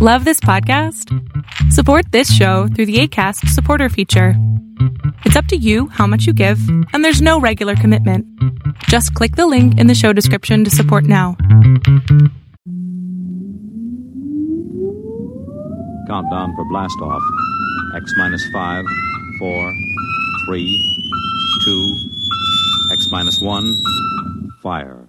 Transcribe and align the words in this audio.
Love 0.00 0.24
this 0.24 0.38
podcast? 0.38 1.12
Support 1.72 2.12
this 2.12 2.32
show 2.32 2.68
through 2.68 2.86
the 2.86 3.00
ACAST 3.00 3.48
supporter 3.48 3.88
feature. 3.88 4.34
It's 5.24 5.34
up 5.34 5.46
to 5.46 5.56
you 5.56 5.88
how 5.88 6.06
much 6.06 6.24
you 6.24 6.32
give, 6.32 6.60
and 6.92 7.04
there's 7.04 7.20
no 7.20 7.40
regular 7.40 7.74
commitment. 7.74 8.24
Just 8.84 9.12
click 9.14 9.34
the 9.34 9.48
link 9.48 9.76
in 9.76 9.88
the 9.88 9.96
show 9.96 10.12
description 10.12 10.62
to 10.62 10.70
support 10.70 11.02
now. 11.02 11.36
Countdown 16.06 16.54
for 16.54 16.64
blast 16.68 17.00
off. 17.02 17.22
X 17.96 18.14
minus 18.16 18.48
five, 18.52 18.84
four, 19.40 19.74
three, 20.46 20.78
two, 21.64 21.96
X 22.92 23.08
minus 23.10 23.40
one, 23.40 23.74
fire. 24.62 25.08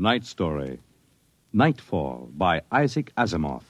Tonight's 0.00 0.30
story 0.30 0.80
Nightfall 1.52 2.30
by 2.32 2.62
Isaac 2.72 3.12
Asimov. 3.18 3.64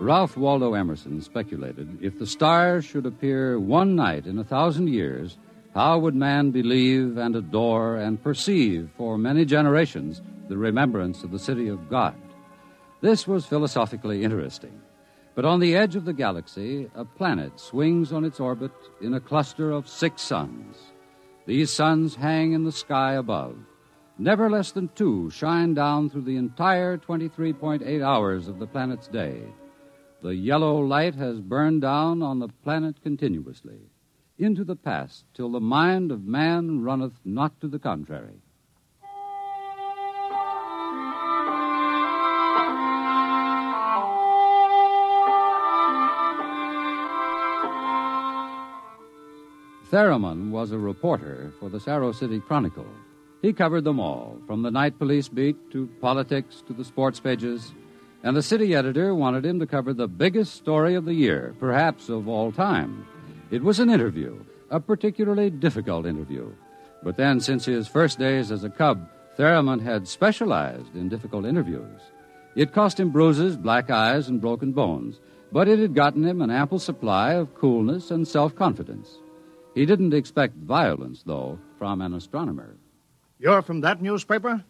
Ralph 0.00 0.36
Waldo 0.36 0.74
Emerson 0.74 1.22
speculated 1.22 2.02
if 2.02 2.18
the 2.18 2.26
stars 2.26 2.84
should 2.84 3.06
appear 3.06 3.60
one 3.60 3.94
night 3.94 4.26
in 4.26 4.40
a 4.40 4.44
thousand 4.44 4.88
years, 4.88 5.38
how 5.72 6.00
would 6.00 6.16
man 6.16 6.50
believe 6.50 7.16
and 7.16 7.36
adore 7.36 7.94
and 7.96 8.20
perceive 8.20 8.90
for 8.96 9.16
many 9.16 9.44
generations 9.44 10.20
the 10.48 10.56
remembrance 10.56 11.22
of 11.22 11.30
the 11.30 11.38
city 11.38 11.68
of 11.68 11.88
God? 11.88 12.16
This 13.02 13.28
was 13.28 13.46
philosophically 13.46 14.24
interesting. 14.24 14.82
But 15.36 15.44
on 15.44 15.60
the 15.60 15.76
edge 15.76 15.96
of 15.96 16.06
the 16.06 16.14
galaxy, 16.14 16.90
a 16.94 17.04
planet 17.04 17.60
swings 17.60 18.10
on 18.10 18.24
its 18.24 18.40
orbit 18.40 18.72
in 19.02 19.12
a 19.12 19.20
cluster 19.20 19.70
of 19.70 19.86
six 19.86 20.22
suns. 20.22 20.78
These 21.44 21.70
suns 21.70 22.14
hang 22.14 22.52
in 22.52 22.64
the 22.64 22.72
sky 22.72 23.12
above. 23.12 23.58
Never 24.18 24.48
less 24.48 24.72
than 24.72 24.88
two 24.94 25.28
shine 25.28 25.74
down 25.74 26.08
through 26.08 26.22
the 26.22 26.38
entire 26.38 26.96
23.8 26.96 28.02
hours 28.02 28.48
of 28.48 28.58
the 28.58 28.66
planet's 28.66 29.08
day. 29.08 29.42
The 30.22 30.34
yellow 30.34 30.78
light 30.78 31.14
has 31.16 31.38
burned 31.42 31.82
down 31.82 32.22
on 32.22 32.38
the 32.38 32.48
planet 32.48 33.02
continuously, 33.02 33.90
into 34.38 34.64
the 34.64 34.74
past, 34.74 35.26
till 35.34 35.50
the 35.50 35.60
mind 35.60 36.10
of 36.12 36.24
man 36.24 36.80
runneth 36.80 37.20
not 37.26 37.60
to 37.60 37.68
the 37.68 37.78
contrary. 37.78 38.40
Theremon 49.90 50.50
was 50.50 50.72
a 50.72 50.78
reporter 50.78 51.52
for 51.60 51.68
the 51.68 51.78
Saro 51.78 52.10
City 52.10 52.40
Chronicle. 52.40 52.88
He 53.40 53.52
covered 53.52 53.84
them 53.84 54.00
all, 54.00 54.36
from 54.44 54.62
the 54.62 54.70
night 54.70 54.98
police 54.98 55.28
beat 55.28 55.56
to 55.70 55.88
politics 56.00 56.64
to 56.66 56.72
the 56.72 56.84
sports 56.84 57.20
pages, 57.20 57.72
and 58.24 58.36
the 58.36 58.42
city 58.42 58.74
editor 58.74 59.14
wanted 59.14 59.46
him 59.46 59.60
to 59.60 59.66
cover 59.66 59.94
the 59.94 60.08
biggest 60.08 60.54
story 60.54 60.96
of 60.96 61.04
the 61.04 61.14
year, 61.14 61.54
perhaps 61.60 62.08
of 62.08 62.26
all 62.26 62.50
time. 62.50 63.06
It 63.52 63.62
was 63.62 63.78
an 63.78 63.88
interview, 63.88 64.44
a 64.70 64.80
particularly 64.80 65.50
difficult 65.50 66.04
interview. 66.04 66.52
But 67.04 67.16
then, 67.16 67.38
since 67.38 67.66
his 67.66 67.86
first 67.86 68.18
days 68.18 68.50
as 68.50 68.64
a 68.64 68.70
cub, 68.70 69.08
Theremon 69.36 69.78
had 69.78 70.08
specialized 70.08 70.96
in 70.96 71.08
difficult 71.08 71.44
interviews. 71.44 72.00
It 72.56 72.72
cost 72.72 72.98
him 72.98 73.10
bruises, 73.10 73.56
black 73.56 73.88
eyes, 73.88 74.28
and 74.28 74.40
broken 74.40 74.72
bones, 74.72 75.20
but 75.52 75.68
it 75.68 75.78
had 75.78 75.94
gotten 75.94 76.24
him 76.24 76.42
an 76.42 76.50
ample 76.50 76.80
supply 76.80 77.34
of 77.34 77.54
coolness 77.54 78.10
and 78.10 78.26
self 78.26 78.56
confidence. 78.56 79.18
He 79.76 79.84
didn't 79.84 80.14
expect 80.14 80.56
violence, 80.56 81.22
though, 81.26 81.58
from 81.78 82.00
an 82.00 82.14
astronomer. 82.14 82.76
You're 83.38 83.60
from 83.60 83.82
that 83.82 84.00
newspaper? 84.00 84.64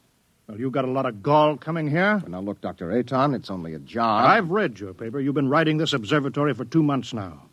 Well, 0.48 0.58
you 0.58 0.68
got 0.68 0.84
a 0.84 0.90
lot 0.90 1.06
of 1.06 1.22
gall 1.22 1.56
coming 1.56 1.88
here. 1.88 2.20
Now, 2.26 2.40
look, 2.40 2.60
Dr. 2.60 2.90
Aton, 2.90 3.32
it's 3.32 3.48
only 3.48 3.74
a 3.74 3.78
job. 3.78 4.24
I've 4.26 4.50
read 4.50 4.80
your 4.80 4.94
paper. 4.94 5.20
You've 5.20 5.36
been 5.36 5.48
writing 5.48 5.76
this 5.76 5.92
observatory 5.92 6.54
for 6.54 6.64
two 6.64 6.82
months 6.82 7.14
now. 7.14 7.44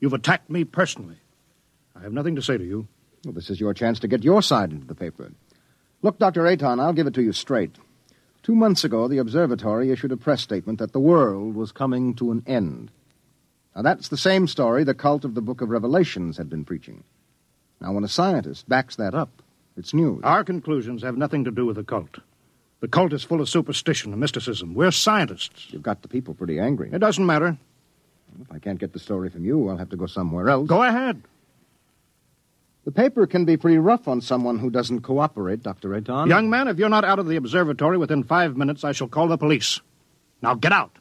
You've 0.00 0.14
attacked 0.14 0.48
me 0.48 0.64
personally. 0.64 1.18
I 1.94 2.00
have 2.00 2.14
nothing 2.14 2.34
to 2.36 2.42
say 2.42 2.56
to 2.56 2.64
you. 2.64 2.88
Well, 3.26 3.34
this 3.34 3.50
is 3.50 3.60
your 3.60 3.74
chance 3.74 4.00
to 4.00 4.08
get 4.08 4.24
your 4.24 4.40
side 4.40 4.72
into 4.72 4.86
the 4.86 4.94
paper. 4.94 5.32
Look, 6.00 6.18
Dr. 6.18 6.46
Aton, 6.46 6.80
I'll 6.80 6.94
give 6.94 7.06
it 7.06 7.12
to 7.14 7.22
you 7.22 7.34
straight. 7.34 7.76
Two 8.42 8.54
months 8.54 8.84
ago, 8.84 9.06
the 9.06 9.18
observatory 9.18 9.90
issued 9.90 10.12
a 10.12 10.16
press 10.16 10.40
statement 10.40 10.78
that 10.78 10.92
the 10.92 10.98
world 10.98 11.56
was 11.56 11.72
coming 11.72 12.14
to 12.14 12.32
an 12.32 12.42
end. 12.46 12.90
Now, 13.74 13.82
that's 13.82 14.08
the 14.08 14.16
same 14.16 14.46
story 14.46 14.84
the 14.84 14.94
cult 14.94 15.24
of 15.24 15.34
the 15.34 15.40
Book 15.40 15.60
of 15.60 15.70
Revelations 15.70 16.36
had 16.36 16.50
been 16.50 16.64
preaching. 16.64 17.04
Now, 17.80 17.92
when 17.92 18.04
a 18.04 18.08
scientist 18.08 18.68
backs 18.68 18.96
that 18.96 19.14
up, 19.14 19.42
it's 19.76 19.94
news. 19.94 20.20
Our 20.22 20.44
conclusions 20.44 21.02
have 21.02 21.16
nothing 21.16 21.44
to 21.44 21.50
do 21.50 21.64
with 21.64 21.76
the 21.76 21.84
cult. 21.84 22.18
The 22.80 22.88
cult 22.88 23.12
is 23.12 23.24
full 23.24 23.40
of 23.40 23.48
superstition 23.48 24.12
and 24.12 24.20
mysticism. 24.20 24.74
We're 24.74 24.90
scientists. 24.90 25.68
You've 25.70 25.82
got 25.82 26.02
the 26.02 26.08
people 26.08 26.34
pretty 26.34 26.58
angry. 26.58 26.90
It 26.92 26.98
doesn't 26.98 27.24
matter. 27.24 27.56
If 28.40 28.52
I 28.52 28.58
can't 28.58 28.78
get 28.78 28.92
the 28.92 28.98
story 28.98 29.30
from 29.30 29.44
you, 29.44 29.68
I'll 29.68 29.76
have 29.76 29.90
to 29.90 29.96
go 29.96 30.06
somewhere 30.06 30.48
else. 30.48 30.68
Go 30.68 30.82
ahead. 30.82 31.22
The 32.84 32.90
paper 32.90 33.26
can 33.26 33.44
be 33.44 33.56
pretty 33.56 33.78
rough 33.78 34.08
on 34.08 34.20
someone 34.20 34.58
who 34.58 34.68
doesn't 34.68 35.02
cooperate, 35.02 35.62
Dr. 35.62 35.94
Aton. 35.94 36.28
Young 36.28 36.50
man, 36.50 36.66
if 36.66 36.78
you're 36.78 36.88
not 36.88 37.04
out 37.04 37.20
of 37.20 37.26
the 37.26 37.36
observatory 37.36 37.96
within 37.96 38.24
five 38.24 38.56
minutes, 38.56 38.82
I 38.82 38.92
shall 38.92 39.08
call 39.08 39.28
the 39.28 39.38
police. 39.38 39.80
Now 40.40 40.54
get 40.54 40.72
out. 40.72 40.96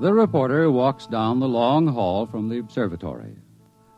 The 0.00 0.12
reporter 0.12 0.70
walks 0.70 1.08
down 1.08 1.40
the 1.40 1.48
long 1.48 1.88
hall 1.88 2.24
from 2.24 2.48
the 2.48 2.58
observatory. 2.58 3.34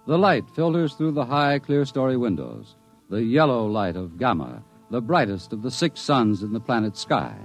The 0.06 0.16
light 0.16 0.48
filters 0.48 0.94
through 0.94 1.12
the 1.12 1.26
high, 1.26 1.58
clear 1.58 1.84
story 1.84 2.16
windows, 2.16 2.76
the 3.10 3.22
yellow 3.22 3.66
light 3.66 3.96
of 3.96 4.16
Gamma, 4.16 4.64
the 4.90 5.02
brightest 5.02 5.52
of 5.52 5.60
the 5.60 5.70
six 5.70 6.00
suns 6.00 6.42
in 6.42 6.54
the 6.54 6.60
planet's 6.60 7.00
sky. 7.00 7.36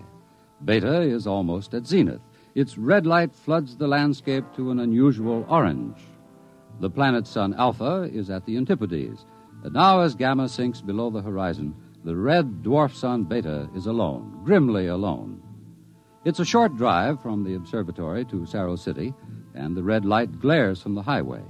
Beta 0.63 1.01
is 1.01 1.27
almost 1.27 1.73
at 1.73 1.85
zenith. 1.85 2.21
Its 2.55 2.77
red 2.77 3.05
light 3.05 3.35
floods 3.35 3.75
the 3.75 3.89
landscape 3.89 4.45
to 4.55 4.71
an 4.71 4.79
unusual 4.79 5.45
orange. 5.49 5.97
The 6.79 6.89
planet 6.89 7.27
sun 7.27 7.53
Alpha 7.55 8.09
is 8.13 8.29
at 8.29 8.45
the 8.45 8.55
antipodes, 8.55 9.25
and 9.63 9.73
now 9.73 9.99
as 9.99 10.15
Gamma 10.15 10.47
sinks 10.47 10.79
below 10.79 11.09
the 11.09 11.21
horizon, 11.21 11.75
the 12.05 12.15
red 12.15 12.63
dwarf 12.63 12.95
sun 12.95 13.25
Beta 13.25 13.69
is 13.75 13.87
alone, 13.87 14.39
grimly 14.45 14.87
alone. 14.87 15.41
It's 16.25 16.39
a 16.39 16.45
short 16.45 16.75
drive 16.75 17.21
from 17.21 17.43
the 17.43 17.53
observatory 17.53 18.25
to 18.25 18.47
Saro 18.47 18.75
City, 18.75 19.13
and 19.53 19.77
the 19.77 19.83
red 19.83 20.05
light 20.05 20.39
glares 20.39 20.81
from 20.81 20.95
the 20.95 21.03
highway. 21.03 21.43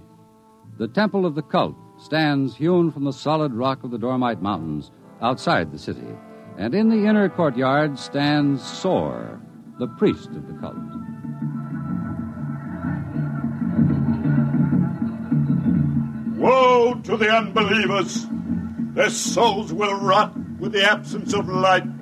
The 0.78 0.90
Temple 0.90 1.26
of 1.26 1.34
the 1.34 1.44
Cult 1.44 1.78
stands 1.98 2.58
hewn 2.58 2.92
from 2.92 3.06
the 3.06 3.14
solid 3.14 3.54
rock 3.54 3.86
of 3.86 3.92
the 3.92 3.98
Dormite 3.98 4.42
Mountains 4.42 4.92
outside 5.22 5.72
the 5.72 5.80
city, 5.80 6.14
and 6.58 6.76
in 6.76 6.90
the 6.90 7.08
inner 7.08 7.30
courtyard 7.30 7.98
stands 7.98 8.62
Sor, 8.62 9.40
the 9.80 9.88
priest 9.88 10.28
of 10.32 10.46
the 10.46 10.60
cult. 10.60 10.76
Woe 16.38 16.96
to 16.96 17.16
the 17.16 17.30
unbelievers! 17.30 18.28
Their 18.94 19.10
souls 19.10 19.72
will 19.72 19.96
rot 20.02 20.38
with 20.60 20.74
the 20.74 20.84
absence 20.84 21.34
of 21.34 21.48
light. 21.48 21.95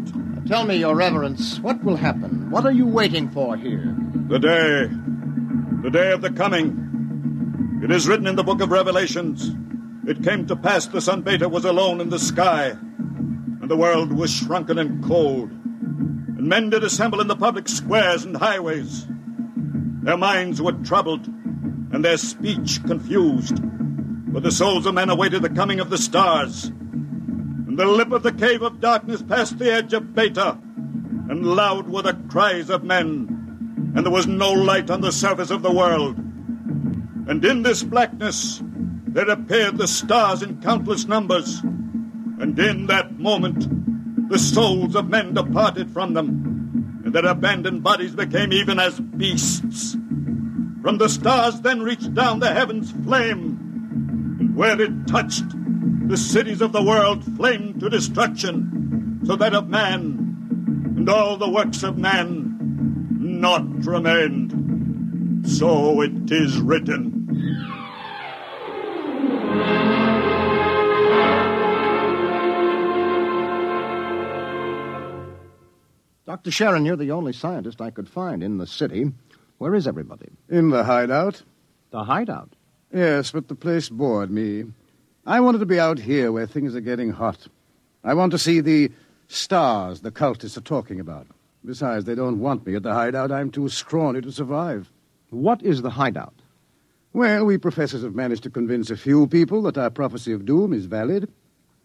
Tell 0.47 0.65
me, 0.65 0.75
Your 0.75 0.93
Reverence, 0.93 1.59
what 1.59 1.81
will 1.85 1.95
happen? 1.95 2.51
What 2.51 2.65
are 2.65 2.71
you 2.71 2.85
waiting 2.85 3.29
for 3.29 3.55
here? 3.55 3.95
The 4.27 4.39
day. 4.39 4.89
The 5.81 5.89
day 5.89 6.11
of 6.11 6.21
the 6.21 6.31
coming. 6.31 7.79
It 7.81 7.89
is 7.91 8.09
written 8.09 8.27
in 8.27 8.35
the 8.35 8.43
book 8.43 8.59
of 8.59 8.69
Revelations. 8.69 9.51
It 10.05 10.21
came 10.21 10.45
to 10.47 10.57
pass 10.57 10.87
the 10.87 10.99
sun 10.99 11.21
Beta 11.21 11.47
was 11.47 11.63
alone 11.63 12.01
in 12.01 12.09
the 12.09 12.19
sky, 12.19 12.71
and 12.71 13.71
the 13.71 13.77
world 13.77 14.11
was 14.11 14.31
shrunken 14.31 14.77
and 14.77 15.01
cold. 15.05 15.49
And 15.49 16.47
men 16.47 16.69
did 16.69 16.83
assemble 16.83 17.21
in 17.21 17.27
the 17.27 17.37
public 17.37 17.69
squares 17.69 18.25
and 18.25 18.35
highways. 18.35 19.07
Their 20.01 20.17
minds 20.17 20.61
were 20.61 20.73
troubled, 20.73 21.25
and 21.25 22.03
their 22.03 22.17
speech 22.17 22.83
confused. 22.85 23.59
For 24.33 24.41
the 24.41 24.51
souls 24.51 24.85
of 24.85 24.93
men 24.93 25.09
awaited 25.09 25.41
the 25.41 25.49
coming 25.49 25.79
of 25.79 25.89
the 25.89 25.97
stars. 25.97 26.69
The 27.75 27.87
lip 27.87 28.11
of 28.11 28.21
the 28.21 28.31
cave 28.31 28.61
of 28.61 28.79
darkness 28.79 29.23
passed 29.23 29.57
the 29.57 29.73
edge 29.73 29.93
of 29.93 30.13
Beta, 30.13 30.59
and 31.27 31.55
loud 31.55 31.89
were 31.89 32.03
the 32.03 32.13
cries 32.29 32.69
of 32.69 32.83
men, 32.83 33.91
and 33.95 34.05
there 34.05 34.13
was 34.13 34.27
no 34.27 34.51
light 34.51 34.91
on 34.91 35.01
the 35.01 35.11
surface 35.11 35.49
of 35.49 35.63
the 35.63 35.71
world. 35.71 36.15
And 37.27 37.43
in 37.43 37.63
this 37.63 37.81
blackness 37.81 38.61
there 39.07 39.27
appeared 39.27 39.79
the 39.79 39.87
stars 39.87 40.43
in 40.43 40.61
countless 40.61 41.07
numbers, 41.07 41.61
and 41.61 42.57
in 42.59 42.85
that 42.87 43.17
moment 43.17 44.29
the 44.29 44.37
souls 44.37 44.95
of 44.95 45.09
men 45.09 45.33
departed 45.33 45.89
from 45.89 46.13
them, 46.13 47.01
and 47.03 47.11
their 47.11 47.25
abandoned 47.25 47.81
bodies 47.81 48.13
became 48.13 48.53
even 48.53 48.77
as 48.77 48.99
beasts. 48.99 49.93
From 50.83 50.99
the 50.99 51.09
stars 51.09 51.61
then 51.61 51.81
reached 51.81 52.13
down 52.13 52.39
the 52.39 52.53
heavens 52.53 52.91
flame, 53.03 54.37
and 54.39 54.55
where 54.55 54.79
it 54.79 55.07
touched, 55.07 55.45
the 56.07 56.17
cities 56.17 56.61
of 56.61 56.71
the 56.71 56.83
world 56.83 57.23
flamed 57.37 57.79
to 57.79 57.89
destruction, 57.89 59.21
so 59.25 59.35
that 59.35 59.53
of 59.53 59.69
man 59.69 60.93
and 60.97 61.09
all 61.09 61.37
the 61.37 61.49
works 61.49 61.83
of 61.83 61.97
man 61.97 63.17
naught 63.19 63.85
remained. 63.85 65.47
So 65.47 66.01
it 66.01 66.31
is 66.31 66.59
written. 66.59 67.11
Dr. 76.25 76.49
Sheerin, 76.51 76.85
you're 76.85 76.95
the 76.95 77.11
only 77.11 77.33
scientist 77.33 77.81
I 77.81 77.91
could 77.91 78.09
find 78.09 78.41
in 78.41 78.57
the 78.57 78.67
city. 78.67 79.11
Where 79.57 79.75
is 79.75 79.87
everybody? 79.87 80.29
In 80.49 80.69
the 80.69 80.83
hideout? 80.83 81.43
The 81.91 82.03
hideout. 82.03 82.49
Yes, 82.91 83.31
but 83.31 83.47
the 83.47 83.55
place 83.55 83.89
bored 83.89 84.31
me. 84.31 84.65
I 85.25 85.39
wanted 85.39 85.59
to 85.59 85.65
be 85.65 85.79
out 85.79 85.99
here 85.99 86.33
where 86.33 86.45
things 86.45 86.75
are 86.75 86.81
getting 86.81 87.11
hot. 87.11 87.47
I 88.03 88.13
want 88.13 88.33
to 88.33 88.37
see 88.37 88.59
the 88.59 88.91
stars 89.29 90.01
the 90.01 90.11
cultists 90.11 90.57
are 90.57 90.61
talking 90.61 90.99
about. 90.99 91.27
Besides, 91.63 92.03
they 92.03 92.15
don't 92.15 92.41
want 92.41 92.65
me 92.67 92.75
at 92.75 92.83
the 92.83 92.93
hideout. 92.93 93.31
I'm 93.31 93.49
too 93.49 93.69
scrawny 93.69 94.19
to 94.19 94.33
survive. 94.33 94.91
What 95.29 95.63
is 95.63 95.81
the 95.81 95.91
hideout? 95.91 96.33
Well, 97.13 97.45
we 97.45 97.57
professors 97.57 98.03
have 98.03 98.15
managed 98.15 98.43
to 98.43 98.49
convince 98.49 98.89
a 98.89 98.97
few 98.97 99.27
people 99.27 99.61
that 99.61 99.77
our 99.77 99.89
prophecy 99.89 100.33
of 100.33 100.45
doom 100.45 100.73
is 100.73 100.87
valid. 100.87 101.31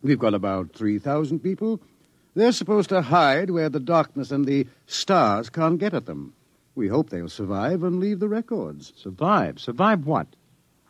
We've 0.02 0.18
got 0.18 0.34
about 0.34 0.72
3,000 0.72 1.38
people. 1.38 1.80
They're 2.34 2.50
supposed 2.50 2.88
to 2.88 3.02
hide 3.02 3.50
where 3.50 3.68
the 3.68 3.78
darkness 3.78 4.32
and 4.32 4.46
the 4.46 4.66
stars 4.86 5.48
can't 5.48 5.78
get 5.78 5.94
at 5.94 6.06
them. 6.06 6.34
We 6.74 6.88
hope 6.88 7.10
they'll 7.10 7.28
survive 7.28 7.84
and 7.84 8.00
leave 8.00 8.18
the 8.18 8.28
records. 8.28 8.92
Survive? 8.96 9.60
Survive 9.60 10.06
what? 10.06 10.26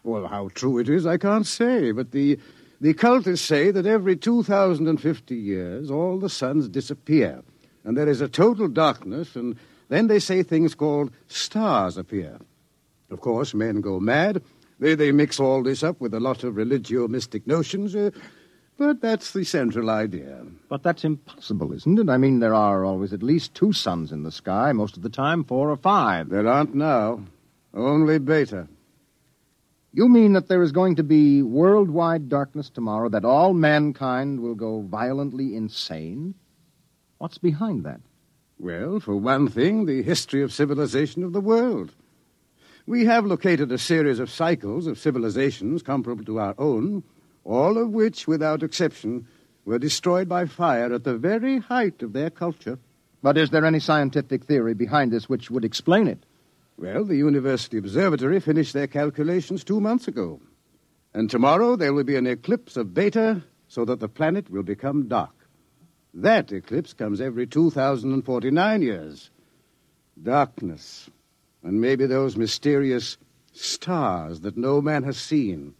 Well, 0.08 0.26
how 0.26 0.48
true 0.54 0.78
it 0.78 0.88
is, 0.88 1.04
I 1.04 1.18
can't 1.18 1.46
say, 1.46 1.92
but 1.92 2.12
the, 2.12 2.38
the 2.80 2.94
cultists 2.94 3.40
say 3.40 3.70
that 3.70 3.84
every 3.84 4.16
2,050 4.16 5.36
years 5.36 5.90
all 5.90 6.18
the 6.18 6.30
suns 6.30 6.66
disappear, 6.66 7.42
and 7.84 7.94
there 7.94 8.08
is 8.08 8.22
a 8.22 8.28
total 8.28 8.68
darkness, 8.68 9.36
and 9.36 9.58
then 9.90 10.06
they 10.06 10.18
say 10.18 10.42
things 10.42 10.74
called 10.74 11.10
stars 11.26 11.98
appear. 11.98 12.38
Of 13.10 13.20
course, 13.20 13.52
men 13.52 13.82
go 13.82 14.00
mad. 14.00 14.42
They, 14.80 14.94
they 14.94 15.12
mix 15.12 15.38
all 15.38 15.62
this 15.62 15.82
up 15.82 16.00
with 16.00 16.14
a 16.14 16.20
lot 16.20 16.42
of 16.42 16.56
religio 16.56 17.06
mystic 17.06 17.46
notions, 17.46 17.94
uh, 17.94 18.10
but 18.78 19.02
that's 19.02 19.32
the 19.32 19.44
central 19.44 19.90
idea. 19.90 20.42
But 20.70 20.82
that's 20.82 21.04
impossible, 21.04 21.74
isn't 21.74 21.98
it? 21.98 22.08
I 22.08 22.16
mean, 22.16 22.38
there 22.38 22.54
are 22.54 22.82
always 22.82 23.12
at 23.12 23.22
least 23.22 23.52
two 23.52 23.74
suns 23.74 24.10
in 24.10 24.22
the 24.22 24.32
sky, 24.32 24.72
most 24.72 24.96
of 24.96 25.02
the 25.02 25.10
time 25.10 25.44
four 25.44 25.68
or 25.68 25.76
five. 25.76 26.30
There 26.30 26.48
aren't 26.48 26.74
now. 26.74 27.20
Only 27.74 28.18
Beta. 28.18 28.68
You 29.98 30.08
mean 30.08 30.34
that 30.34 30.46
there 30.46 30.62
is 30.62 30.70
going 30.70 30.94
to 30.94 31.02
be 31.02 31.42
worldwide 31.42 32.28
darkness 32.28 32.70
tomorrow, 32.70 33.08
that 33.08 33.24
all 33.24 33.52
mankind 33.52 34.38
will 34.38 34.54
go 34.54 34.82
violently 34.82 35.56
insane? 35.56 36.36
What's 37.18 37.38
behind 37.38 37.82
that? 37.82 38.00
Well, 38.60 39.00
for 39.00 39.16
one 39.16 39.48
thing, 39.48 39.86
the 39.86 40.04
history 40.04 40.40
of 40.40 40.52
civilization 40.52 41.24
of 41.24 41.32
the 41.32 41.40
world. 41.40 41.96
We 42.86 43.06
have 43.06 43.26
located 43.26 43.72
a 43.72 43.76
series 43.78 44.20
of 44.20 44.30
cycles 44.30 44.86
of 44.86 45.00
civilizations 45.00 45.82
comparable 45.82 46.24
to 46.26 46.38
our 46.38 46.54
own, 46.58 47.02
all 47.42 47.76
of 47.76 47.90
which, 47.90 48.28
without 48.28 48.62
exception, 48.62 49.26
were 49.64 49.80
destroyed 49.80 50.28
by 50.28 50.46
fire 50.46 50.94
at 50.94 51.02
the 51.02 51.18
very 51.18 51.58
height 51.58 52.04
of 52.04 52.12
their 52.12 52.30
culture. 52.30 52.78
But 53.20 53.36
is 53.36 53.50
there 53.50 53.64
any 53.64 53.80
scientific 53.80 54.44
theory 54.44 54.74
behind 54.74 55.10
this 55.10 55.28
which 55.28 55.50
would 55.50 55.64
explain 55.64 56.06
it? 56.06 56.24
Well, 56.78 57.04
the 57.04 57.16
University 57.16 57.76
Observatory 57.76 58.38
finished 58.38 58.72
their 58.72 58.86
calculations 58.86 59.64
two 59.64 59.80
months 59.80 60.06
ago. 60.06 60.40
And 61.12 61.28
tomorrow 61.28 61.74
there 61.74 61.92
will 61.92 62.04
be 62.04 62.14
an 62.14 62.28
eclipse 62.28 62.76
of 62.76 62.94
Beta 62.94 63.42
so 63.66 63.84
that 63.84 63.98
the 63.98 64.08
planet 64.08 64.48
will 64.48 64.62
become 64.62 65.08
dark. 65.08 65.34
That 66.14 66.52
eclipse 66.52 66.92
comes 66.92 67.20
every 67.20 67.48
2,049 67.48 68.82
years. 68.82 69.30
Darkness. 70.22 71.10
And 71.64 71.80
maybe 71.80 72.06
those 72.06 72.36
mysterious 72.36 73.18
stars 73.52 74.40
that 74.42 74.56
no 74.56 74.80
man 74.80 75.02
has 75.02 75.16
seen. 75.16 75.74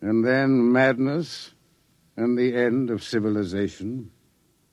And 0.00 0.26
then 0.26 0.72
madness 0.72 1.52
and 2.16 2.36
the 2.36 2.56
end 2.56 2.90
of 2.90 3.04
civilization. 3.04 4.10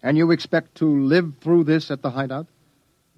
And 0.02 0.18
you 0.18 0.32
expect 0.32 0.76
to 0.76 0.86
live 0.86 1.34
through 1.42 1.66
this 1.66 1.92
at 1.92 2.02
the 2.02 2.10
hideout? 2.10 2.48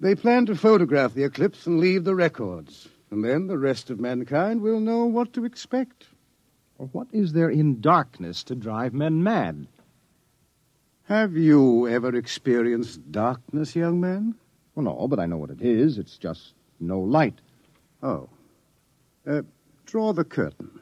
They 0.00 0.14
plan 0.14 0.46
to 0.46 0.56
photograph 0.56 1.14
the 1.14 1.24
eclipse 1.24 1.66
and 1.66 1.78
leave 1.78 2.04
the 2.04 2.14
records. 2.14 2.88
And 3.10 3.24
then 3.24 3.46
the 3.46 3.58
rest 3.58 3.90
of 3.90 4.00
mankind 4.00 4.60
will 4.60 4.80
know 4.80 5.04
what 5.06 5.32
to 5.34 5.44
expect. 5.44 6.06
Well, 6.78 6.88
what 6.92 7.08
is 7.12 7.32
there 7.32 7.50
in 7.50 7.80
darkness 7.80 8.42
to 8.44 8.54
drive 8.54 8.92
men 8.92 9.22
mad? 9.22 9.68
Have 11.04 11.34
you 11.34 11.86
ever 11.86 12.14
experienced 12.16 13.12
darkness, 13.12 13.76
young 13.76 14.00
man? 14.00 14.34
Well, 14.74 14.84
no, 14.84 15.06
but 15.06 15.20
I 15.20 15.26
know 15.26 15.36
what 15.36 15.50
it 15.50 15.62
is. 15.62 15.98
It's 15.98 16.16
just 16.18 16.54
no 16.80 16.98
light. 16.98 17.40
Oh. 18.02 18.28
Uh, 19.26 19.42
draw 19.86 20.12
the 20.12 20.24
curtain. 20.24 20.80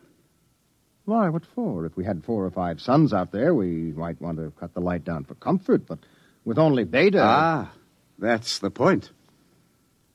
Why, 1.04 1.28
what 1.28 1.44
for? 1.44 1.84
If 1.84 1.96
we 1.96 2.04
had 2.04 2.24
four 2.24 2.44
or 2.44 2.50
five 2.50 2.80
suns 2.80 3.12
out 3.12 3.32
there, 3.32 3.54
we 3.54 3.92
might 3.92 4.20
want 4.20 4.38
to 4.38 4.52
cut 4.58 4.72
the 4.72 4.80
light 4.80 5.04
down 5.04 5.24
for 5.24 5.34
comfort, 5.34 5.86
but 5.86 5.98
with 6.44 6.58
only 6.58 6.84
Beta. 6.84 7.20
Ah, 7.22 7.72
that's 8.22 8.60
the 8.60 8.70
point. 8.70 9.10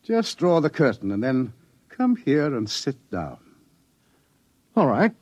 Just 0.02 0.38
draw 0.38 0.62
the 0.62 0.70
curtain 0.70 1.12
and 1.12 1.22
then 1.22 1.52
come 1.90 2.16
here 2.16 2.56
and 2.56 2.70
sit 2.70 2.96
down. 3.12 3.38
All 4.78 4.88
right. 4.88 5.14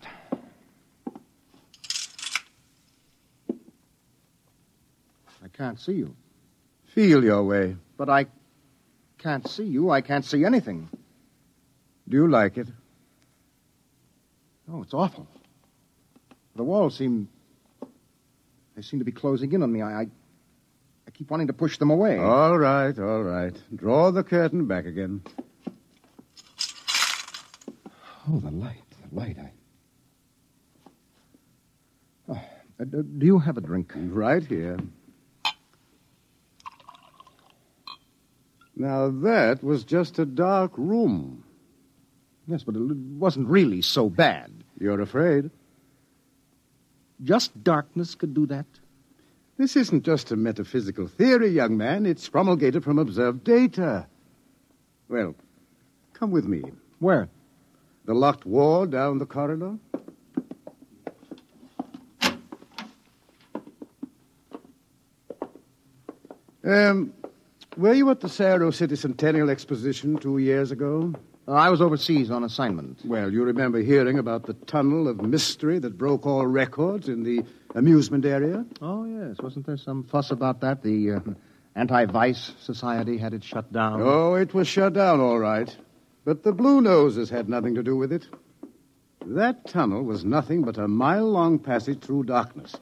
I 5.44 5.48
can't 5.51 5.80
see 5.80 5.94
you. 5.94 6.15
Feel 6.94 7.24
your 7.24 7.44
way. 7.44 7.75
But 7.98 8.10
I 8.10 8.27
can't 9.18 9.48
see 9.48 9.63
you. 9.63 9.89
I 9.89 10.01
can't 10.01 10.24
see 10.24 10.46
anything. 10.46 10.88
Do 12.08 12.18
you 12.18 12.27
like 12.30 12.60
it? 12.60 12.68
Oh, 14.72 14.84
it's 14.84 14.94
awful. 14.94 15.27
The 16.56 16.63
walls 16.63 16.98
seem. 16.98 17.30
They 18.75 18.84
seem 18.84 19.00
to 19.00 19.06
be 19.06 19.12
closing 19.12 19.51
in 19.54 19.63
on 19.63 19.72
me. 19.72 19.82
I, 19.82 20.01
I, 20.01 20.08
keep 21.17 21.31
wanting 21.31 21.48
to 21.48 21.53
push 21.53 21.77
them 21.77 21.89
away. 21.89 22.17
All 22.17 22.57
right, 22.57 22.98
all 23.00 23.24
right. 23.24 23.55
Draw 23.74 24.12
the 24.12 24.24
curtain 24.24 24.65
back 24.65 24.86
again. 24.86 25.22
Oh, 28.27 28.39
the 28.39 28.51
light, 28.51 28.84
the 29.10 29.15
light. 29.15 29.38
I. 29.39 29.51
Oh, 32.27 32.41
uh, 32.81 32.84
do 32.84 33.25
you 33.25 33.39
have 33.39 33.57
a 33.57 33.62
drink? 33.62 33.93
Right 33.95 34.43
here. 34.43 34.77
Now, 38.75 39.10
that 39.10 39.63
was 39.63 39.86
just 39.86 40.19
a 40.19 40.25
dark 40.25 40.72
room. 40.75 41.45
Yes, 42.45 42.63
but 42.63 42.75
it 42.75 42.81
wasn't 42.81 43.48
really 43.48 43.81
so 43.81 44.10
bad. 44.10 44.51
You're 44.79 45.00
afraid? 45.00 45.50
Just 47.24 47.63
darkness 47.63 48.15
could 48.15 48.34
do 48.34 48.45
that? 48.48 48.65
This 49.57 49.77
isn't 49.77 50.03
just 50.03 50.31
a 50.31 50.35
metaphysical 50.35 51.07
theory, 51.07 51.47
young 51.47 51.77
man. 51.77 52.05
It's 52.05 52.27
promulgated 52.27 52.83
from 52.83 53.00
observed 53.00 53.43
data. 53.45 54.05
Well, 55.07 55.33
come 56.13 56.31
with 56.31 56.45
me. 56.45 56.62
Where? 57.00 57.29
The 58.05 58.13
locked 58.13 58.45
wall 58.45 58.85
down 58.85 59.17
the 59.17 59.25
corridor. 59.25 59.77
Um, 66.65 67.13
were 67.77 67.93
you 67.93 68.09
at 68.09 68.21
the 68.21 68.29
Saro 68.29 68.71
City 68.71 68.95
Centennial 68.95 69.50
Exposition 69.50 70.17
two 70.17 70.39
years 70.39 70.71
ago? 70.71 71.13
Uh, 71.47 71.51
I 71.51 71.69
was 71.69 71.81
overseas 71.81 72.31
on 72.31 72.43
assignment. 72.43 72.99
Well, 73.05 73.31
you 73.31 73.43
remember 73.43 73.79
hearing 73.79 74.17
about 74.17 74.45
the 74.45 74.53
tunnel 74.53 75.07
of 75.07 75.21
mystery 75.21 75.77
that 75.79 75.97
broke 75.97 76.25
all 76.25 76.45
records 76.47 77.07
in 77.07 77.23
the 77.23 77.43
amusement 77.75 78.25
area? 78.25 78.65
Oh, 78.81 79.05
yes. 79.05 79.37
Wasn't 79.41 79.65
there 79.65 79.77
some 79.77 80.03
fuss 80.03 80.31
about 80.31 80.61
that? 80.61 80.81
The 80.81 81.11
uh, 81.11 81.19
Anti 81.75 82.05
Vice 82.05 82.53
Society 82.61 83.17
had 83.17 83.33
it 83.33 83.43
shut 83.43 83.71
down. 83.71 84.01
Oh, 84.01 84.33
it 84.33 84.53
was 84.53 84.67
shut 84.67 84.93
down, 84.93 85.19
all 85.19 85.37
right. 85.37 85.75
But 86.23 86.41
the 86.41 86.51
Blue 86.51 86.81
Noses 86.81 87.29
had 87.29 87.47
nothing 87.47 87.75
to 87.75 87.83
do 87.83 87.95
with 87.95 88.11
it. 88.11 88.27
That 89.27 89.67
tunnel 89.67 90.03
was 90.03 90.25
nothing 90.25 90.63
but 90.63 90.77
a 90.77 90.87
mile 90.87 91.29
long 91.29 91.59
passage 91.59 91.99
through 92.01 92.23
darkness. 92.23 92.75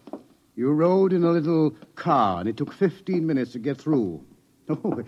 You 0.56 0.72
rode 0.72 1.12
in 1.12 1.24
a 1.24 1.32
little 1.32 1.72
car, 1.96 2.40
and 2.40 2.48
it 2.48 2.56
took 2.58 2.72
15 2.74 3.26
minutes 3.26 3.54
to 3.54 3.60
get 3.60 3.78
through. 3.78 4.24
Oh, 4.70 5.04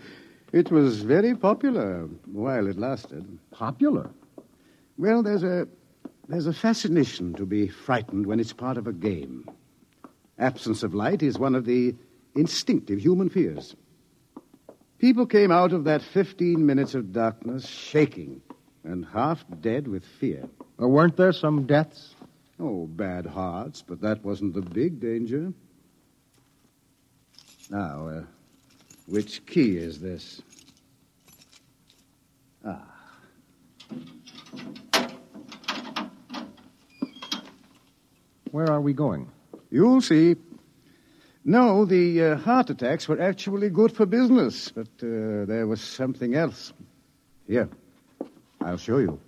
it 0.56 0.70
was 0.70 1.02
very 1.02 1.34
popular 1.34 2.08
while 2.24 2.66
it 2.66 2.78
lasted. 2.78 3.38
Popular? 3.50 4.08
Well, 4.96 5.22
there's 5.22 5.44
a 5.44 5.68
there's 6.28 6.46
a 6.46 6.52
fascination 6.52 7.34
to 7.34 7.44
be 7.44 7.68
frightened 7.68 8.26
when 8.26 8.40
it's 8.40 8.54
part 8.54 8.78
of 8.78 8.86
a 8.86 8.92
game. 8.92 9.48
Absence 10.38 10.82
of 10.82 10.94
light 10.94 11.22
is 11.22 11.38
one 11.38 11.54
of 11.54 11.66
the 11.66 11.94
instinctive 12.34 12.98
human 12.98 13.28
fears. 13.28 13.76
People 14.98 15.26
came 15.26 15.52
out 15.52 15.72
of 15.72 15.84
that 15.84 16.02
15 16.02 16.64
minutes 16.64 16.94
of 16.94 17.12
darkness 17.12 17.68
shaking 17.68 18.40
and 18.82 19.04
half 19.04 19.44
dead 19.60 19.86
with 19.86 20.04
fear. 20.04 20.48
Uh, 20.80 20.88
weren't 20.88 21.16
there 21.16 21.32
some 21.32 21.66
deaths? 21.66 22.14
Oh, 22.58 22.86
bad 22.86 23.26
hearts, 23.26 23.84
but 23.86 24.00
that 24.00 24.24
wasn't 24.24 24.54
the 24.54 24.62
big 24.62 25.00
danger. 25.00 25.52
Now, 27.70 28.08
uh, 28.08 28.22
which 29.06 29.46
key 29.46 29.76
is 29.76 30.00
this? 30.00 30.42
Ah. 32.66 32.82
Where 38.50 38.68
are 38.70 38.80
we 38.80 38.92
going? 38.92 39.30
You'll 39.70 40.00
see. 40.00 40.34
No, 41.44 41.84
the 41.84 42.22
uh, 42.22 42.36
heart 42.38 42.70
attacks 42.70 43.06
were 43.06 43.20
actually 43.20 43.70
good 43.70 43.92
for 43.92 44.04
business, 44.04 44.72
but 44.72 44.88
uh, 45.00 45.44
there 45.46 45.68
was 45.68 45.80
something 45.80 46.34
else. 46.34 46.72
Here, 47.46 47.68
I'll 48.60 48.78
show 48.78 48.98
you. 48.98 49.20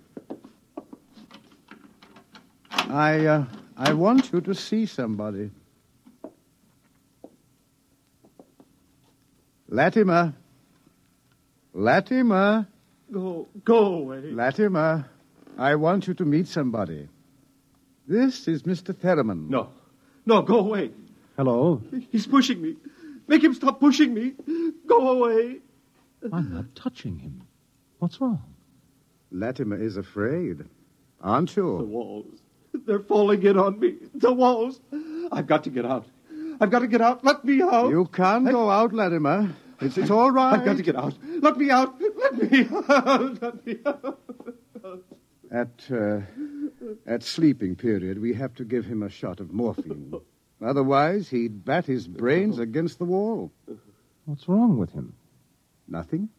I, 2.71 3.25
uh, 3.25 3.45
I 3.77 3.93
want 3.93 4.33
you 4.33 4.41
to 4.41 4.53
see 4.53 4.85
somebody. 4.85 5.51
Latimer. 9.69 10.33
Latimer. 11.73 12.67
Go, 13.11 13.47
go 13.63 13.85
away. 13.95 14.31
Latimer, 14.31 15.05
I 15.57 15.75
want 15.75 16.07
you 16.07 16.13
to 16.15 16.25
meet 16.25 16.47
somebody. 16.47 17.07
This 18.07 18.47
is 18.47 18.63
Mr. 18.63 18.95
Theremon. 18.95 19.49
No, 19.49 19.69
no, 20.25 20.41
go 20.41 20.59
away. 20.59 20.91
Hello. 21.37 21.81
He's 22.11 22.27
pushing 22.27 22.61
me. 22.61 22.75
Make 23.27 23.43
him 23.43 23.53
stop 23.53 23.79
pushing 23.79 24.13
me. 24.13 24.33
Go 24.87 25.09
away. 25.09 25.59
I'm 26.31 26.53
not 26.53 26.75
touching 26.75 27.17
him. 27.19 27.43
What's 27.99 28.19
wrong? 28.19 28.41
Latimer 29.31 29.81
is 29.81 29.97
afraid. 29.97 30.65
Aren't 31.21 31.55
you? 31.55 31.77
The 31.77 31.83
walls. 31.83 32.39
They're 32.73 32.99
falling 32.99 33.43
in 33.43 33.57
on 33.57 33.79
me. 33.79 33.95
The 34.15 34.33
walls. 34.33 34.79
I've 35.31 35.47
got 35.47 35.63
to 35.65 35.69
get 35.69 35.85
out. 35.85 36.05
I've 36.61 36.71
got 36.71 36.79
to 36.79 36.87
get 36.87 37.01
out. 37.01 37.23
Let 37.23 37.45
me 37.45 37.61
out. 37.61 37.89
You 37.89 38.05
can't 38.05 38.49
go 38.49 38.69
out, 38.69 38.93
Latimer. 38.93 39.55
It's, 39.81 39.97
it's 39.97 40.11
all 40.11 40.31
right. 40.31 40.53
I've 40.59 40.65
got 40.65 40.77
to 40.77 40.83
get 40.83 40.95
out. 40.95 41.15
Let 41.41 41.57
me 41.57 41.69
out. 41.69 41.95
Let 42.17 42.51
me 42.51 42.67
out. 42.89 43.41
Let 43.41 43.65
me 43.65 43.79
out. 43.85 44.19
At, 45.51 45.69
uh, 45.91 46.21
at 47.07 47.23
sleeping 47.23 47.75
period, 47.75 48.21
we 48.21 48.33
have 48.33 48.53
to 48.55 48.63
give 48.63 48.85
him 48.85 49.01
a 49.03 49.09
shot 49.09 49.39
of 49.39 49.51
morphine. 49.51 50.13
Otherwise, 50.61 51.29
he'd 51.29 51.65
bat 51.65 51.85
his 51.85 52.07
brains 52.07 52.59
against 52.59 52.99
the 52.99 53.05
wall. 53.05 53.51
What's 54.25 54.47
wrong 54.47 54.77
with 54.77 54.91
him? 54.91 55.13
Nothing? 55.87 56.29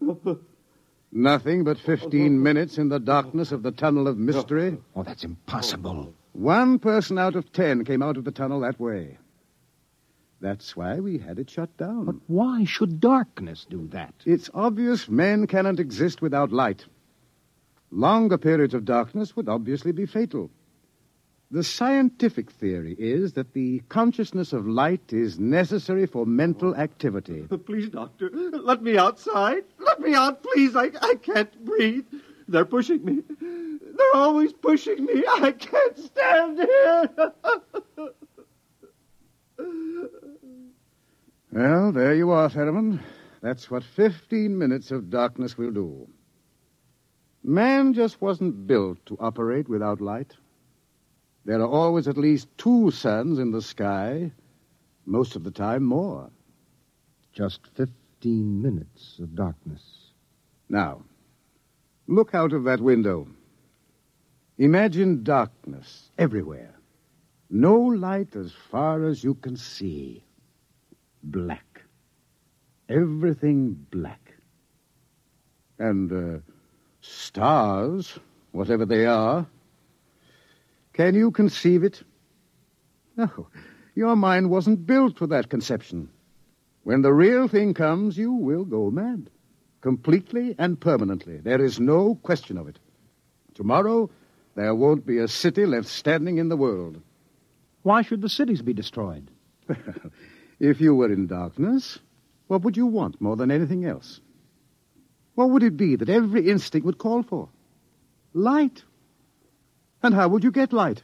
Nothing 1.10 1.64
but 1.64 1.78
15 1.78 2.40
minutes 2.40 2.78
in 2.78 2.88
the 2.88 3.00
darkness 3.00 3.50
of 3.50 3.62
the 3.64 3.72
tunnel 3.72 4.06
of 4.06 4.16
mystery. 4.16 4.78
Oh, 4.94 5.02
that's 5.02 5.24
impossible. 5.24 6.14
One 6.32 6.78
person 6.78 7.18
out 7.18 7.34
of 7.34 7.50
ten 7.52 7.84
came 7.84 8.02
out 8.02 8.16
of 8.16 8.24
the 8.24 8.30
tunnel 8.30 8.60
that 8.60 8.78
way. 8.78 9.18
That's 10.40 10.74
why 10.74 11.00
we 11.00 11.18
had 11.18 11.38
it 11.38 11.50
shut 11.50 11.76
down. 11.76 12.06
But 12.06 12.16
why 12.26 12.64
should 12.64 12.98
darkness 13.00 13.66
do 13.68 13.86
that? 13.88 14.14
It's 14.24 14.48
obvious 14.54 15.08
men 15.08 15.46
cannot 15.46 15.78
exist 15.78 16.22
without 16.22 16.50
light. 16.50 16.86
Longer 17.90 18.38
periods 18.38 18.72
of 18.72 18.84
darkness 18.84 19.36
would 19.36 19.48
obviously 19.48 19.92
be 19.92 20.06
fatal. 20.06 20.50
The 21.52 21.64
scientific 21.64 22.50
theory 22.52 22.94
is 22.96 23.32
that 23.32 23.54
the 23.54 23.80
consciousness 23.88 24.52
of 24.52 24.68
light 24.68 25.12
is 25.12 25.40
necessary 25.40 26.06
for 26.06 26.24
mental 26.24 26.76
activity. 26.76 27.44
Please, 27.66 27.88
doctor, 27.88 28.30
let 28.32 28.82
me 28.82 28.96
outside. 28.96 29.64
Let 29.80 30.00
me 30.00 30.14
out, 30.14 30.44
please. 30.44 30.76
I, 30.76 30.90
I 31.02 31.16
can't 31.20 31.64
breathe. 31.64 32.06
They're 32.46 32.64
pushing 32.64 33.04
me. 33.04 33.22
They're 33.40 34.14
always 34.14 34.52
pushing 34.52 35.04
me. 35.04 35.24
I 35.26 35.50
can't 35.52 35.98
stand 35.98 36.58
here. 36.58 37.32
Well, 41.52 41.90
there 41.90 42.14
you 42.14 42.30
are, 42.30 42.48
Theremon. 42.48 43.00
That's 43.40 43.68
what 43.68 43.82
15 43.82 44.56
minutes 44.56 44.92
of 44.92 45.10
darkness 45.10 45.58
will 45.58 45.72
do. 45.72 46.08
Man 47.42 47.92
just 47.92 48.22
wasn't 48.22 48.68
built 48.68 49.04
to 49.06 49.16
operate 49.18 49.68
without 49.68 50.00
light. 50.00 50.36
There 51.44 51.60
are 51.60 51.66
always 51.66 52.06
at 52.06 52.16
least 52.16 52.46
two 52.56 52.92
suns 52.92 53.40
in 53.40 53.50
the 53.50 53.62
sky, 53.62 54.30
most 55.06 55.34
of 55.34 55.42
the 55.42 55.50
time 55.50 55.82
more. 55.82 56.30
Just 57.32 57.66
15 57.74 58.62
minutes 58.62 59.18
of 59.18 59.34
darkness. 59.34 59.82
Now, 60.68 61.02
look 62.06 62.32
out 62.32 62.52
of 62.52 62.62
that 62.64 62.80
window. 62.80 63.26
Imagine 64.56 65.24
darkness 65.24 66.10
everywhere. 66.16 66.76
No 67.48 67.76
light 67.76 68.36
as 68.36 68.52
far 68.52 69.04
as 69.04 69.24
you 69.24 69.34
can 69.34 69.56
see. 69.56 70.22
Black. 71.22 71.82
Everything 72.88 73.86
black. 73.90 74.34
And, 75.78 76.12
uh, 76.12 76.40
stars, 77.00 78.18
whatever 78.52 78.84
they 78.84 79.06
are. 79.06 79.46
Can 80.92 81.14
you 81.14 81.30
conceive 81.30 81.84
it? 81.84 82.02
No, 83.16 83.48
your 83.94 84.16
mind 84.16 84.50
wasn't 84.50 84.86
built 84.86 85.18
for 85.18 85.26
that 85.28 85.48
conception. 85.48 86.10
When 86.84 87.02
the 87.02 87.12
real 87.12 87.48
thing 87.48 87.74
comes, 87.74 88.16
you 88.16 88.32
will 88.32 88.64
go 88.64 88.90
mad. 88.90 89.30
Completely 89.80 90.54
and 90.58 90.78
permanently. 90.78 91.38
There 91.38 91.62
is 91.64 91.80
no 91.80 92.16
question 92.16 92.58
of 92.58 92.68
it. 92.68 92.78
Tomorrow, 93.54 94.10
there 94.54 94.74
won't 94.74 95.06
be 95.06 95.18
a 95.18 95.28
city 95.28 95.64
left 95.64 95.88
standing 95.88 96.38
in 96.38 96.48
the 96.48 96.56
world. 96.56 97.00
Why 97.82 98.02
should 98.02 98.20
the 98.20 98.28
cities 98.28 98.62
be 98.62 98.74
destroyed? 98.74 99.30
if 100.60 100.80
you 100.80 100.94
were 100.94 101.10
in 101.10 101.26
darkness, 101.26 101.98
what 102.46 102.62
would 102.62 102.76
you 102.76 102.86
want 102.86 103.20
more 103.20 103.36
than 103.36 103.50
anything 103.50 103.84
else? 103.84 104.20
What 105.34 105.50
would 105.50 105.62
it 105.62 105.76
be 105.76 105.96
that 105.96 106.08
every 106.10 106.50
instinct 106.50 106.84
would 106.84 106.98
call 106.98 107.22
for? 107.22 107.48
Light. 108.34 108.84
And 110.02 110.14
how 110.14 110.28
would 110.28 110.44
you 110.44 110.50
get 110.50 110.72
light? 110.72 111.02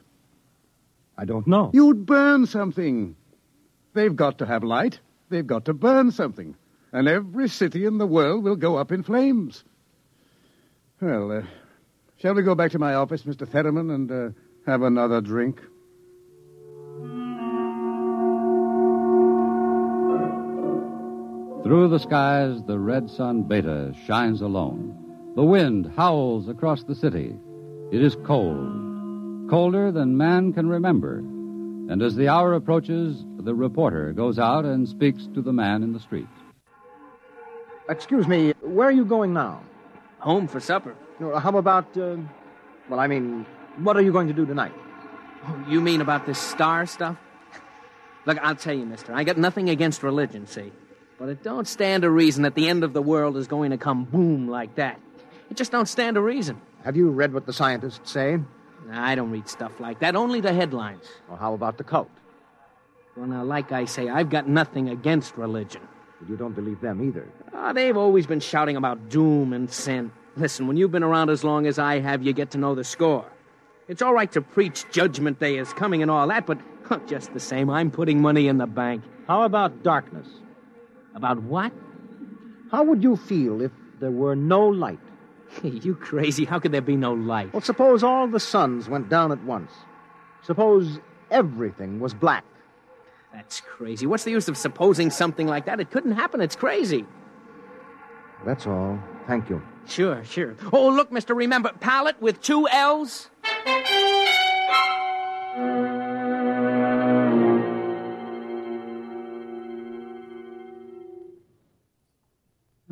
I 1.16 1.25
don't 1.25 1.46
know. 1.46 1.70
You'd 1.72 2.04
burn 2.04 2.46
something. 2.46 3.16
They've 3.94 4.14
got 4.14 4.38
to 4.38 4.46
have 4.46 4.62
light. 4.62 5.00
They've 5.30 5.46
got 5.46 5.64
to 5.64 5.75
burn 5.75 6.10
something. 6.10 6.54
And 6.92 7.08
every 7.08 7.48
city 7.48 7.86
in 7.86 7.98
the 7.98 8.06
world 8.06 8.44
will 8.44 8.56
go 8.56 8.76
up 8.76 8.92
in 8.92 9.02
flames. 9.02 9.64
Well, 11.00 11.32
uh, 11.32 11.42
shall 12.18 12.34
we 12.34 12.42
go 12.42 12.54
back 12.54 12.72
to 12.72 12.78
my 12.78 12.94
office, 12.94 13.22
Mr. 13.22 13.48
Theremon, 13.48 13.90
and 13.90 14.10
uh, 14.10 14.28
have 14.66 14.82
another 14.82 15.20
drink? 15.20 15.60
Through 21.66 21.88
the 21.88 21.99
skies, 21.99 22.62
the 22.62 22.78
red 22.78 23.11
sun 23.11 23.42
Beta 23.42 23.92
shines 24.06 24.40
alone. 24.40 25.32
The 25.35 25.42
wind 25.42 25.92
howls 25.96 26.49
across 26.49 26.85
the 26.85 26.94
city. 26.94 27.35
It 27.90 28.00
is 28.00 28.16
cold, 28.25 29.50
colder 29.50 29.90
than 29.90 30.16
man 30.16 30.52
can 30.52 30.68
remember. 30.68 31.18
And 31.18 32.00
as 32.02 32.14
the 32.14 32.28
hour 32.28 32.54
approaches, 32.54 33.25
the 33.38 33.52
reporter 33.52 34.12
goes 34.12 34.38
out 34.38 34.64
and 34.64 34.88
speaks 34.88 35.26
to 35.35 35.42
the 35.42 35.52
man 35.52 35.82
in 35.82 35.92
the 35.92 35.99
street. 35.99 36.28
Excuse 37.88 38.28
me, 38.28 38.54
where 38.61 38.87
are 38.87 38.92
you 38.92 39.04
going 39.04 39.32
now? 39.32 39.61
Home 40.20 40.46
for 40.46 40.61
supper. 40.61 40.94
How 41.18 41.58
about, 41.58 41.99
uh, 41.99 42.14
well, 42.88 43.00
I 43.00 43.08
mean, 43.08 43.44
what 43.78 43.96
are 43.96 44.02
you 44.02 44.12
going 44.12 44.28
to 44.28 44.35
do 44.35 44.46
tonight? 44.46 44.73
Oh, 45.49 45.64
you 45.68 45.80
mean 45.80 46.00
about 46.00 46.26
this 46.26 46.38
star 46.38 46.87
stuff? 46.87 47.16
Look, 48.25 48.38
I'll 48.40 48.54
tell 48.54 48.75
you, 48.75 48.87
mister, 48.87 49.12
I 49.12 49.25
got 49.25 49.37
nothing 49.37 49.68
against 49.68 50.04
religion, 50.04 50.46
see? 50.46 50.70
But 51.18 51.30
it 51.30 51.42
don't 51.42 51.66
stand 51.66 52.02
to 52.02 52.11
reason 52.11 52.42
that 52.42 52.54
the 52.54 52.68
end 52.68 52.85
of 52.85 52.92
the 52.92 53.02
world 53.02 53.37
is 53.37 53.46
going 53.46 53.70
to 53.70 53.78
come 53.78 54.04
boom 54.04 54.49
like 54.49 54.75
that. 54.75 55.00
It 55.50 55.56
just 55.56 55.73
don't 55.73 55.87
stand 55.87 56.16
to 56.16 56.20
reason. 56.20 56.61
Have 56.85 56.96
you 56.96 57.08
read 57.11 57.32
what 57.32 57.46
the 57.46 57.52
scientists 57.52 58.11
say? 58.11 58.38
I 58.90 59.14
don't 59.14 59.30
read 59.30 59.49
stuff 59.49 59.80
like 59.80 60.00
that, 60.00 60.14
only 60.14 60.40
the 60.40 60.52
headlines. 60.52 61.04
Or 61.28 61.37
how 61.37 61.54
about 61.54 61.78
the 61.78 61.85
cult? 61.85 62.11
Well, 63.16 63.26
now, 63.26 63.44
like 63.44 63.73
I 63.73 63.87
say, 63.87 64.08
I've 64.08 64.28
got 64.28 64.46
nothing 64.46 64.90
against 64.90 65.37
religion. 65.37 65.82
But 66.20 66.28
you 66.28 66.37
don't 66.37 66.54
believe 66.54 66.80
them 66.80 67.02
either. 67.02 67.26
Ah, 67.54 67.73
they've 67.73 67.96
always 67.96 68.26
been 68.26 68.40
shouting 68.40 68.76
about 68.76 69.08
doom 69.08 69.52
and 69.52 69.70
sin. 69.70 70.12
Listen, 70.37 70.66
when 70.66 70.76
you've 70.76 70.92
been 70.92 71.02
around 71.02 71.30
as 71.30 71.42
long 71.42 71.66
as 71.66 71.78
I 71.78 71.99
have, 71.99 72.23
you 72.23 72.32
get 72.35 72.50
to 72.52 72.58
know 72.58 72.75
the 72.75 72.85
score. 72.85 73.25
It's 73.88 74.02
all 74.02 74.12
right 74.12 74.30
to 74.32 74.42
preach 74.42 74.85
Judgment 74.90 75.38
Day 75.40 75.56
is 75.56 75.73
coming 75.73 76.02
and 76.02 76.11
all 76.11 76.26
that, 76.28 76.46
but 76.46 76.58
huh, 76.85 76.99
just 77.06 77.32
the 77.32 77.40
same, 77.40 77.70
I'm 77.70 77.90
putting 77.90 78.20
money 78.20 78.49
in 78.49 78.58
the 78.58 78.66
bank. 78.66 79.02
How 79.26 79.42
about 79.42 79.82
darkness? 79.82 80.28
About 81.16 81.42
what? 81.42 81.73
How 82.70 82.85
would 82.85 83.02
you 83.02 83.16
feel 83.16 83.62
if 83.62 83.73
there 84.00 84.11
were 84.11 84.37
no 84.37 84.68
light? 84.68 85.00
you 85.62 85.94
crazy. 85.94 86.44
How 86.44 86.58
could 86.58 86.73
there 86.73 86.82
be 86.82 86.94
no 86.94 87.14
light? 87.14 87.52
Well, 87.52 87.62
suppose 87.62 88.04
all 88.04 88.28
the 88.28 88.38
suns 88.38 88.88
went 88.88 89.08
down 89.08 89.32
at 89.32 89.42
once. 89.42 89.73
Suppose 90.42 91.00
everything 91.30 92.00
was 92.00 92.12
black. 92.12 92.44
That's 93.32 93.61
crazy. 93.61 94.06
What's 94.06 94.25
the 94.25 94.30
use 94.30 94.46
of 94.49 94.56
supposing 94.56 95.11
something 95.11 95.46
like 95.46 95.64
that? 95.66 95.80
It 95.80 95.90
couldn't 95.90 96.12
happen. 96.12 96.40
It's 96.40 96.56
crazy. 96.56 97.06
That's 98.44 98.66
all. 98.66 98.99
Thank 99.26 99.49
you. 99.49 99.62
Sure, 99.87 100.23
sure. 100.25 100.54
Oh, 100.73 100.88
look, 100.88 101.11
Mr. 101.11 101.35
Remember, 101.35 101.73
palette 101.80 102.20
with 102.20 102.42
two 102.42 102.68
L's? 102.68 103.30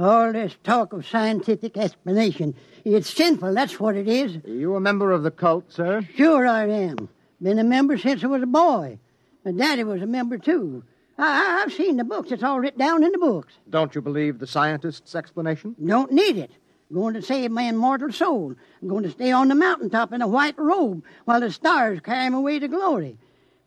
All 0.04 0.34
this 0.34 0.54
talk 0.62 0.92
of 0.92 1.06
scientific 1.06 1.78
explanation. 1.78 2.54
It's 2.84 3.08
sinful, 3.08 3.54
that's 3.54 3.80
what 3.80 3.96
it 3.96 4.06
is. 4.06 4.36
Are 4.44 4.50
you 4.50 4.76
a 4.76 4.80
member 4.80 5.12
of 5.12 5.22
the 5.22 5.30
cult, 5.30 5.72
sir? 5.72 6.06
Sure 6.14 6.46
I 6.46 6.66
am. 6.66 7.08
Been 7.40 7.58
a 7.58 7.64
member 7.64 7.96
since 7.96 8.22
I 8.22 8.26
was 8.26 8.42
a 8.42 8.46
boy. 8.46 8.98
My 9.46 9.52
daddy 9.52 9.82
was 9.82 10.02
a 10.02 10.06
member, 10.06 10.36
too. 10.36 10.84
I, 11.16 11.62
I've 11.62 11.72
seen 11.72 11.96
the 11.96 12.04
books. 12.04 12.32
It's 12.32 12.42
all 12.42 12.60
written 12.60 12.80
down 12.80 13.02
in 13.02 13.12
the 13.12 13.18
books. 13.18 13.54
Don't 13.70 13.94
you 13.94 14.02
believe 14.02 14.40
the 14.40 14.46
scientists' 14.46 15.14
explanation? 15.14 15.74
Don't 15.82 16.12
need 16.12 16.36
it. 16.36 16.50
I'm 16.90 16.96
Going 16.96 17.14
to 17.14 17.22
save 17.22 17.50
my 17.50 17.62
immortal 17.62 18.12
soul. 18.12 18.54
I'm 18.82 18.88
going 18.88 19.04
to 19.04 19.10
stay 19.10 19.32
on 19.32 19.48
the 19.48 19.54
mountaintop 19.54 20.12
in 20.12 20.20
a 20.20 20.28
white 20.28 20.58
robe 20.58 21.02
while 21.24 21.40
the 21.40 21.50
stars 21.50 22.00
carry 22.00 22.28
me 22.28 22.36
away 22.36 22.58
to 22.58 22.68
glory. 22.68 23.16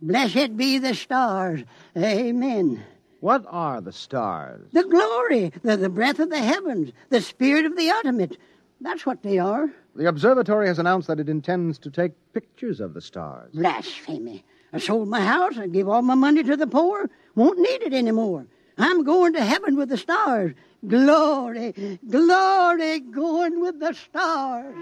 Blessed 0.04 0.56
be 0.56 0.78
the 0.78 0.94
stars. 0.94 1.64
Amen. 1.98 2.84
What 3.20 3.46
are 3.50 3.82
the 3.82 3.92
stars? 3.92 4.68
The 4.74 4.84
glory, 4.84 5.52
the, 5.64 5.76
the 5.76 5.90
breath 5.90 6.20
of 6.20 6.30
the 6.30 6.40
heavens, 6.40 6.92
the 7.10 7.22
spirit 7.22 7.66
of 7.66 7.76
the 7.76 7.90
ultimate. 7.90 8.38
That's 8.80 9.06
what 9.06 9.24
they 9.24 9.40
are. 9.40 9.70
The 9.96 10.08
observatory 10.08 10.68
has 10.68 10.78
announced 10.78 11.08
that 11.08 11.20
it 11.20 11.28
intends 11.28 11.80
to 11.80 11.90
take 11.90 12.12
pictures 12.34 12.80
of 12.80 12.94
the 12.94 13.02
stars. 13.02 13.52
Blasphemy. 13.54 14.46
I 14.72 14.78
sold 14.78 15.08
my 15.08 15.22
house 15.22 15.58
and 15.58 15.74
gave 15.74 15.88
all 15.88 16.04
my 16.04 16.14
money 16.14 16.44
to 16.44 16.56
the 16.56 16.68
poor. 16.68 17.10
Won't 17.36 17.58
need 17.58 17.82
it 17.82 17.94
anymore. 17.94 18.46
I'm 18.78 19.04
going 19.04 19.34
to 19.34 19.44
heaven 19.44 19.76
with 19.76 19.90
the 19.90 19.98
stars. 19.98 20.54
Glory, 20.88 22.00
glory, 22.08 23.00
going 23.00 23.60
with 23.60 23.80
the 23.80 23.94
stars. 23.94 24.76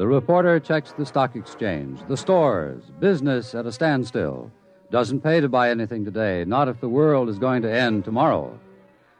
The 0.00 0.06
reporter 0.06 0.58
checks 0.58 0.92
the 0.92 1.04
stock 1.04 1.36
exchange, 1.36 2.00
the 2.08 2.16
stores, 2.16 2.84
business 3.00 3.54
at 3.54 3.66
a 3.66 3.70
standstill. 3.70 4.50
Doesn't 4.90 5.20
pay 5.20 5.42
to 5.42 5.48
buy 5.50 5.68
anything 5.68 6.06
today, 6.06 6.42
not 6.46 6.68
if 6.68 6.80
the 6.80 6.88
world 6.88 7.28
is 7.28 7.38
going 7.38 7.60
to 7.60 7.70
end 7.70 8.06
tomorrow. 8.06 8.58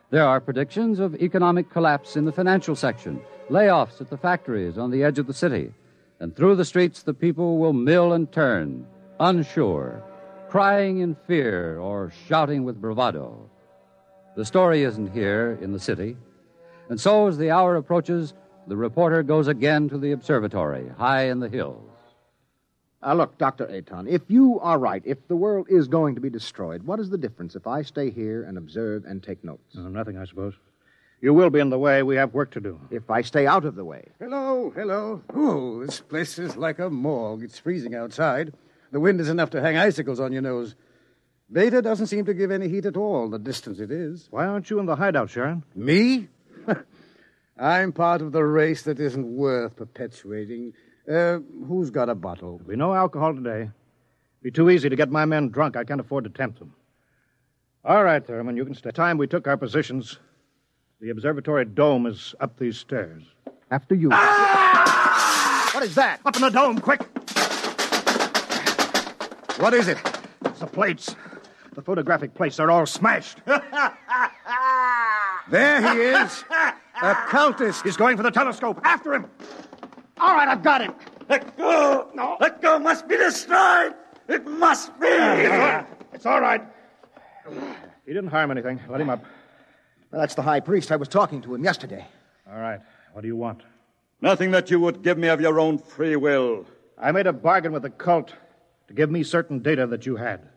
There 0.09 0.27
are 0.27 0.41
predictions 0.41 0.99
of 0.99 1.17
economic 1.17 1.69
collapse 1.69 2.17
in 2.17 2.25
the 2.25 2.33
financial 2.33 2.75
section, 2.75 3.21
layoffs 3.51 4.01
at 4.01 4.09
the 4.09 4.17
factories 4.17 4.79
on 4.79 4.91
the 4.91 5.05
edge 5.05 5.19
of 5.19 5.27
the 5.27 5.35
city, 5.35 5.75
and 6.19 6.35
through 6.35 6.57
the 6.57 6.65
streets 6.65 7.03
the 7.03 7.13
people 7.13 7.59
will 7.59 7.75
mill 7.75 8.15
and 8.15 8.33
turn, 8.33 8.87
unsure, 9.21 10.03
crying 10.49 11.01
in 11.01 11.15
fear 11.27 11.79
or 11.79 12.11
shouting 12.27 12.65
with 12.65 12.81
bravado. 12.81 13.51
The 14.35 14.47
story 14.47 14.85
isn't 14.85 15.13
here 15.13 15.59
in 15.61 15.73
the 15.73 15.79
city, 15.79 16.17
and 16.89 16.99
so 16.99 17.27
as 17.27 17.37
the 17.37 17.51
hour 17.51 17.77
approaches, 17.77 18.33
the 18.67 18.77
reporter 18.77 19.23
goes 19.23 19.49
again 19.49 19.89
to 19.89 19.99
the 19.99 20.13
observatory, 20.13 20.89
high 20.97 21.25
in 21.25 21.41
the 21.41 21.49
hills. 21.49 21.87
Uh, 23.03 23.15
look, 23.15 23.39
Dr. 23.39 23.65
Aton, 23.65 24.07
if 24.07 24.23
you 24.29 24.61
are 24.61 24.79
right, 24.79 25.03
if 25.07 25.27
the 25.27 25.37
world 25.37 25.67
is 25.71 25.89
going 25.89 26.17
to 26.17 26.21
be 26.21 26.29
destroyed, 26.29 26.83
what 26.83 27.01
is 27.01 27.09
the 27.09 27.17
difference 27.17 27.57
if 27.57 27.67
I 27.67 27.83
stay 27.83 28.11
here 28.11 28.43
and 28.43 28.59
observe 28.59 29.05
and 29.07 29.23
take 29.23 29.43
notes? 29.43 29.77
Uh, 29.77 29.89
nothing, 29.89 30.19
I 30.19 30.27
suppose. 30.27 30.55
You 31.23 31.35
will 31.35 31.51
be 31.51 31.61
in 31.61 31.71
the 31.71 31.79
way. 31.79 32.03
We 32.03 32.17
have 32.17 32.35
work 32.35 32.51
to 32.53 32.61
do. 32.61 32.81
If 32.91 33.11
I 33.11 33.23
stay 33.23 33.47
out 33.47 33.65
of 33.65 33.75
the 33.75 33.85
way. 33.85 34.09
Hello, 34.19 34.71
hello. 34.75 35.23
Oh, 35.35 35.85
this 35.85 36.01
place 36.01 36.39
is 36.39 36.57
like 36.57 36.79
a 36.79 36.91
morgue. 36.91 37.43
It's 37.43 37.59
freezing 37.59 37.95
outside. 37.95 38.53
The 38.91 39.01
wind 39.01 39.21
is 39.21 39.29
enough 39.29 39.51
to 39.51 39.61
hang 39.61 39.77
icicles 39.77 40.21
on 40.21 40.33
your 40.33 40.43
nose. 40.43 40.75
Beta 41.53 41.83
doesn't 41.83 42.07
seem 42.07 42.27
to 42.27 42.35
give 42.35 42.51
any 42.51 42.69
heat 42.69 42.87
at 42.87 42.97
all, 42.97 43.29
the 43.29 43.39
distance 43.39 43.81
it 43.81 43.91
is. 43.91 44.29
Why 44.31 44.47
aren't 44.47 44.71
you 44.71 44.79
in 44.79 44.87
the 44.87 44.97
hideout, 44.97 45.29
Sheerin? 45.29 45.63
Me? 45.75 46.29
I'm 47.61 47.93
part 47.93 48.23
of 48.23 48.33
the 48.33 48.43
race 48.43 48.83
that 48.85 48.99
isn't 48.99 49.37
worth 49.37 49.77
perpetuating. 49.77 50.73
Uh, 51.07 51.41
who's 51.69 51.91
got 51.91 52.09
a 52.09 52.15
bottle? 52.15 52.57
There'll 52.57 52.71
be 52.71 52.77
no 52.77 52.95
alcohol 52.95 53.35
today. 53.35 53.69
Be 54.43 54.51
too 54.51 54.71
easy 54.71 54.89
to 54.89 54.97
get 54.97 55.11
my 55.11 55.27
men 55.27 55.51
drunk. 55.51 55.77
I 55.77 55.85
can't 55.85 56.01
afford 56.01 56.25
to 56.25 56.31
tempt 56.31 56.59
them. 56.59 56.73
All 57.85 58.03
right, 58.03 58.27
Thurman, 58.27 58.57
you 58.57 58.65
can 58.65 58.75
stay. 58.75 58.91
Time 58.91 59.19
we 59.19 59.27
took 59.27 59.47
our 59.47 59.59
positions. 59.59 60.19
The 61.03 61.11
observatory 61.11 61.67
dome 61.67 62.07
is 62.07 62.35
up 62.41 62.59
these 62.59 62.79
stairs. 62.79 63.25
After 63.71 63.95
you. 63.95 64.09
Ah! 64.11 65.71
What 65.75 65.85
is 65.85 65.95
that? 65.97 66.21
Up 66.25 66.37
in 66.37 66.43
the 66.43 66.49
dome, 66.49 66.79
quick! 66.79 67.03
What 69.61 69.75
is 69.75 69.89
it? 69.89 69.99
It's 70.47 70.61
the 70.61 70.67
plates. 70.67 71.15
The 71.75 71.83
photographic 71.83 72.35
plates 72.35 72.59
are 72.59 72.71
all 72.71 72.87
smashed. 72.87 73.43
there 75.51 75.93
he 75.93 76.01
is. 76.01 76.45
A 77.03 77.15
cultist. 77.15 77.83
He's 77.83 77.97
going 77.97 78.17
for 78.17 78.23
the 78.23 78.31
telescope. 78.31 78.81
After 78.85 79.15
him. 79.15 79.27
All 80.19 80.35
right, 80.35 80.49
I've 80.49 80.63
got 80.63 80.83
him. 80.83 80.93
Let 81.29 81.57
go. 81.57 82.09
No. 82.15 82.37
Let 82.41 82.61
go. 82.61 82.79
Must 82.79 83.09
be 83.09 83.17
destroyed. 83.17 83.95
It 84.29 84.47
must 84.47 84.99
be. 85.01 85.09
Uh, 85.09 85.85
it's 86.13 86.27
all 86.27 86.41
right. 86.41 86.63
He 88.05 88.13
didn't 88.13 88.29
harm 88.29 88.51
anything. 88.51 88.81
Let 88.89 89.01
him 89.01 89.09
up. 89.09 89.25
Well, 90.11 90.21
that's 90.21 90.35
the 90.35 90.43
high 90.43 90.61
priest. 90.61 90.93
I 90.93 90.97
was 90.97 91.09
talking 91.09 91.41
to 91.43 91.55
him 91.55 91.65
yesterday. 91.65 92.07
All 92.51 92.59
right. 92.59 92.81
What 93.13 93.23
do 93.23 93.29
you 93.29 93.37
want? 93.37 93.63
Nothing 94.21 94.51
that 94.51 94.71
you 94.71 94.79
would 94.81 95.03
give 95.03 95.17
me 95.17 95.29
of 95.29 95.41
your 95.41 95.59
own 95.59 95.79
free 95.79 96.17
will. 96.17 96.67
I 96.99 97.13
made 97.13 97.27
a 97.27 97.33
bargain 97.33 97.73
with 97.73 97.83
the 97.83 97.91
cult 97.91 98.35
to 98.89 98.95
give 98.95 99.11
me 99.11 99.23
certain 99.23 99.61
data 99.61 99.87
that 99.87 100.05
you 100.05 100.17
had. 100.17 100.49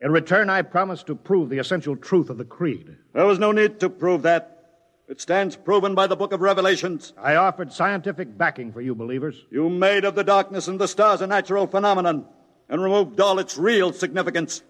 In 0.00 0.10
return, 0.10 0.48
I 0.48 0.62
promised 0.62 1.06
to 1.08 1.14
prove 1.14 1.50
the 1.50 1.58
essential 1.58 1.96
truth 1.96 2.30
of 2.30 2.38
the 2.38 2.44
creed. 2.44 2.96
There 3.12 3.26
was 3.26 3.38
no 3.38 3.52
need 3.52 3.80
to 3.80 3.90
prove 3.90 4.22
that. 4.22 4.55
It 5.08 5.20
stands 5.20 5.54
proven 5.54 5.94
by 5.94 6.08
the 6.08 6.16
book 6.16 6.32
of 6.32 6.40
Revelations. 6.40 7.12
I 7.16 7.36
offered 7.36 7.72
scientific 7.72 8.36
backing 8.36 8.72
for 8.72 8.80
you 8.80 8.94
believers. 8.94 9.44
You 9.50 9.68
made 9.68 10.04
of 10.04 10.16
the 10.16 10.24
darkness 10.24 10.66
and 10.66 10.80
the 10.80 10.88
stars 10.88 11.20
a 11.20 11.28
natural 11.28 11.68
phenomenon 11.68 12.26
and 12.68 12.82
removed 12.82 13.20
all 13.20 13.38
its 13.38 13.56
real 13.56 13.92
significance. 13.92 14.62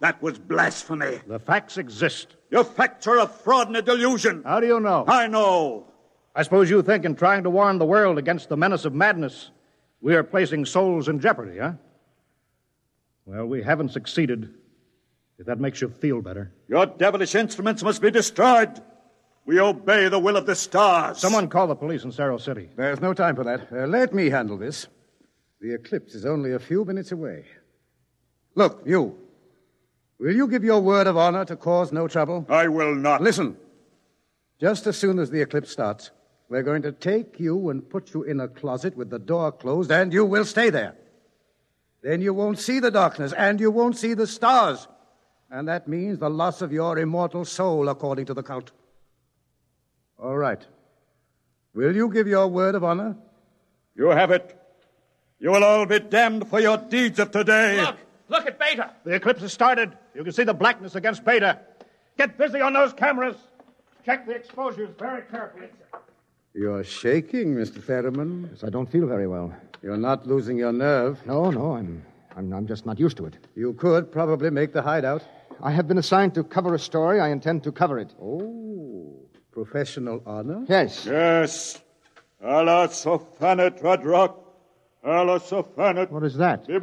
That 0.00 0.22
was 0.22 0.38
blasphemy. 0.38 1.20
The 1.26 1.38
facts 1.38 1.76
exist. 1.76 2.36
Your 2.50 2.64
facts 2.64 3.06
are 3.06 3.18
a 3.18 3.26
fraud 3.26 3.68
and 3.68 3.76
a 3.76 3.82
delusion. 3.82 4.42
How 4.44 4.60
do 4.60 4.66
you 4.66 4.80
know? 4.80 5.04
I 5.06 5.26
know. 5.26 5.86
I 6.34 6.42
suppose 6.42 6.70
you 6.70 6.82
think 6.82 7.04
in 7.04 7.14
trying 7.14 7.42
to 7.42 7.50
warn 7.50 7.78
the 7.78 7.84
world 7.84 8.16
against 8.16 8.48
the 8.48 8.56
menace 8.56 8.86
of 8.86 8.94
madness, 8.94 9.50
we 10.00 10.14
are 10.14 10.24
placing 10.24 10.64
souls 10.64 11.08
in 11.08 11.20
jeopardy, 11.20 11.58
huh? 11.58 11.72
Well, 13.26 13.46
we 13.46 13.62
haven't 13.62 13.90
succeeded. 13.90 14.52
If 15.38 15.46
that 15.46 15.60
makes 15.60 15.80
you 15.80 15.88
feel 15.88 16.22
better. 16.22 16.52
Your 16.68 16.86
devilish 16.86 17.34
instruments 17.34 17.82
must 17.82 18.00
be 18.00 18.10
destroyed. 18.10 18.80
We 19.46 19.60
obey 19.60 20.08
the 20.08 20.18
will 20.18 20.36
of 20.36 20.46
the 20.46 20.54
stars. 20.54 21.18
Someone 21.18 21.48
call 21.48 21.66
the 21.66 21.74
police 21.74 22.04
in 22.04 22.12
Saro 22.12 22.38
City. 22.38 22.70
There's 22.76 23.00
no 23.00 23.12
time 23.12 23.36
for 23.36 23.44
that. 23.44 23.68
Uh, 23.70 23.86
let 23.86 24.14
me 24.14 24.30
handle 24.30 24.56
this. 24.56 24.86
The 25.60 25.74
eclipse 25.74 26.14
is 26.14 26.24
only 26.24 26.52
a 26.52 26.58
few 26.58 26.84
minutes 26.84 27.12
away. 27.12 27.44
Look, 28.54 28.82
you. 28.86 29.18
Will 30.18 30.34
you 30.34 30.48
give 30.48 30.64
your 30.64 30.80
word 30.80 31.06
of 31.06 31.16
honor 31.16 31.44
to 31.44 31.56
cause 31.56 31.92
no 31.92 32.08
trouble? 32.08 32.46
I 32.48 32.68
will 32.68 32.94
not. 32.94 33.20
Listen. 33.20 33.56
Just 34.60 34.86
as 34.86 34.96
soon 34.96 35.18
as 35.18 35.30
the 35.30 35.42
eclipse 35.42 35.70
starts, 35.70 36.10
we're 36.48 36.62
going 36.62 36.82
to 36.82 36.92
take 36.92 37.38
you 37.38 37.68
and 37.68 37.88
put 37.88 38.14
you 38.14 38.22
in 38.22 38.40
a 38.40 38.48
closet 38.48 38.96
with 38.96 39.10
the 39.10 39.18
door 39.18 39.52
closed, 39.52 39.90
and 39.90 40.12
you 40.12 40.24
will 40.24 40.44
stay 40.44 40.70
there. 40.70 40.94
Then 42.02 42.22
you 42.22 42.32
won't 42.32 42.58
see 42.58 42.78
the 42.78 42.90
darkness, 42.90 43.32
and 43.32 43.60
you 43.60 43.70
won't 43.70 43.96
see 43.96 44.14
the 44.14 44.26
stars. 44.26 44.88
And 45.50 45.68
that 45.68 45.88
means 45.88 46.18
the 46.18 46.30
loss 46.30 46.62
of 46.62 46.72
your 46.72 46.98
immortal 46.98 47.44
soul, 47.44 47.88
according 47.88 48.26
to 48.26 48.34
the 48.34 48.42
cult. 48.42 48.70
All 50.18 50.36
right. 50.36 50.64
Will 51.74 51.94
you 51.94 52.12
give 52.12 52.26
your 52.28 52.46
word 52.46 52.74
of 52.74 52.84
honor? 52.84 53.16
You 53.96 54.06
have 54.10 54.30
it. 54.30 54.56
You 55.40 55.50
will 55.50 55.64
all 55.64 55.86
be 55.86 55.98
damned 55.98 56.48
for 56.48 56.60
your 56.60 56.78
deeds 56.78 57.18
of 57.18 57.30
today. 57.30 57.80
Look, 57.80 57.96
look 58.28 58.46
at 58.46 58.58
Beta. 58.58 58.90
The 59.04 59.14
eclipse 59.14 59.42
has 59.42 59.52
started. 59.52 59.96
You 60.14 60.22
can 60.24 60.32
see 60.32 60.44
the 60.44 60.54
blackness 60.54 60.94
against 60.94 61.24
Beta. 61.24 61.60
Get 62.16 62.38
busy 62.38 62.60
on 62.60 62.72
those 62.72 62.92
cameras. 62.92 63.36
Check 64.04 64.26
the 64.26 64.32
exposures 64.32 64.90
very 64.98 65.22
carefully. 65.22 65.68
You're 66.54 66.84
shaking, 66.84 67.54
Mr. 67.56 67.80
Ferriman. 67.80 68.48
Yes, 68.52 68.62
I 68.62 68.70
don't 68.70 68.86
feel 68.88 69.06
very 69.06 69.26
well. 69.26 69.52
You're 69.82 69.96
not 69.96 70.26
losing 70.26 70.56
your 70.56 70.72
nerve. 70.72 71.20
No, 71.26 71.50
no, 71.50 71.72
I'm, 71.72 72.04
I'm, 72.36 72.52
I'm 72.52 72.66
just 72.66 72.86
not 72.86 73.00
used 73.00 73.16
to 73.16 73.26
it. 73.26 73.36
You 73.56 73.72
could 73.74 74.12
probably 74.12 74.50
make 74.50 74.72
the 74.72 74.80
hideout. 74.80 75.24
I 75.60 75.72
have 75.72 75.88
been 75.88 75.98
assigned 75.98 76.34
to 76.34 76.44
cover 76.44 76.74
a 76.74 76.78
story. 76.78 77.18
I 77.20 77.30
intend 77.30 77.64
to 77.64 77.72
cover 77.72 77.98
it. 77.98 78.14
Oh, 78.22 79.16
professional 79.54 80.22
honor? 80.26 80.64
Yes. 80.68 81.06
Yes. 81.06 81.80
Allah 82.42 82.88
sofanet 82.88 83.80
radrock. 83.80 84.34
Allah 85.04 85.38
sofanet. 85.40 86.10
What 86.10 86.24
is 86.24 86.36
that? 86.36 86.66
The 86.66 86.80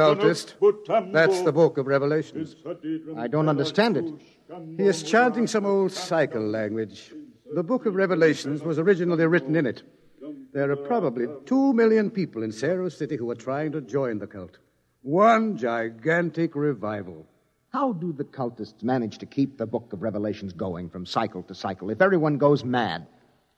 cultist. 0.00 0.54
That's 1.12 1.42
the 1.42 1.52
book 1.52 1.78
of 1.78 1.86
Revelations. 1.86 2.56
I 3.16 3.28
don't 3.28 3.48
understand 3.48 3.96
it. 3.98 4.06
He 4.76 4.84
is 4.84 5.02
chanting 5.02 5.46
some 5.46 5.66
old 5.66 5.92
cycle 5.92 6.42
language. 6.42 7.12
The 7.54 7.62
book 7.62 7.84
of 7.86 7.94
Revelations 7.94 8.62
was 8.62 8.78
originally 8.78 9.26
written 9.26 9.54
in 9.56 9.66
it. 9.66 9.82
There 10.52 10.70
are 10.70 10.76
probably 10.76 11.26
two 11.46 11.72
million 11.74 12.10
people 12.10 12.42
in 12.42 12.52
Saro 12.52 12.88
City 12.88 13.16
who 13.16 13.30
are 13.30 13.40
trying 13.48 13.72
to 13.72 13.80
join 13.80 14.18
the 14.18 14.26
cult. 14.26 14.58
One 15.02 15.56
gigantic 15.56 16.54
revival. 16.54 17.26
How 17.72 17.94
do 17.94 18.12
the 18.12 18.24
cultists 18.24 18.82
manage 18.82 19.16
to 19.18 19.26
keep 19.26 19.56
the 19.56 19.66
book 19.66 19.94
of 19.94 20.02
Revelations 20.02 20.52
going 20.52 20.90
from 20.90 21.06
cycle 21.06 21.42
to 21.44 21.54
cycle 21.54 21.88
if 21.88 22.02
everyone 22.02 22.36
goes 22.36 22.64
mad? 22.64 23.06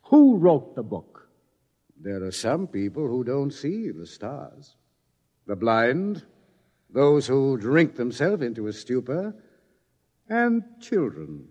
Who 0.05 0.37
wrote 0.37 0.77
the 0.77 0.85
book? 0.85 1.29
There 2.01 2.23
are 2.23 2.31
some 2.31 2.69
people 2.69 3.09
who 3.09 3.25
don't 3.25 3.53
see 3.53 3.91
the 3.91 4.07
stars. 4.07 4.77
The 5.47 5.57
blind, 5.57 6.25
those 6.91 7.27
who 7.27 7.57
drink 7.57 7.97
themselves 7.97 8.43
into 8.43 8.69
a 8.69 8.73
stupor, 8.73 9.35
and 10.29 10.63
children 10.81 11.49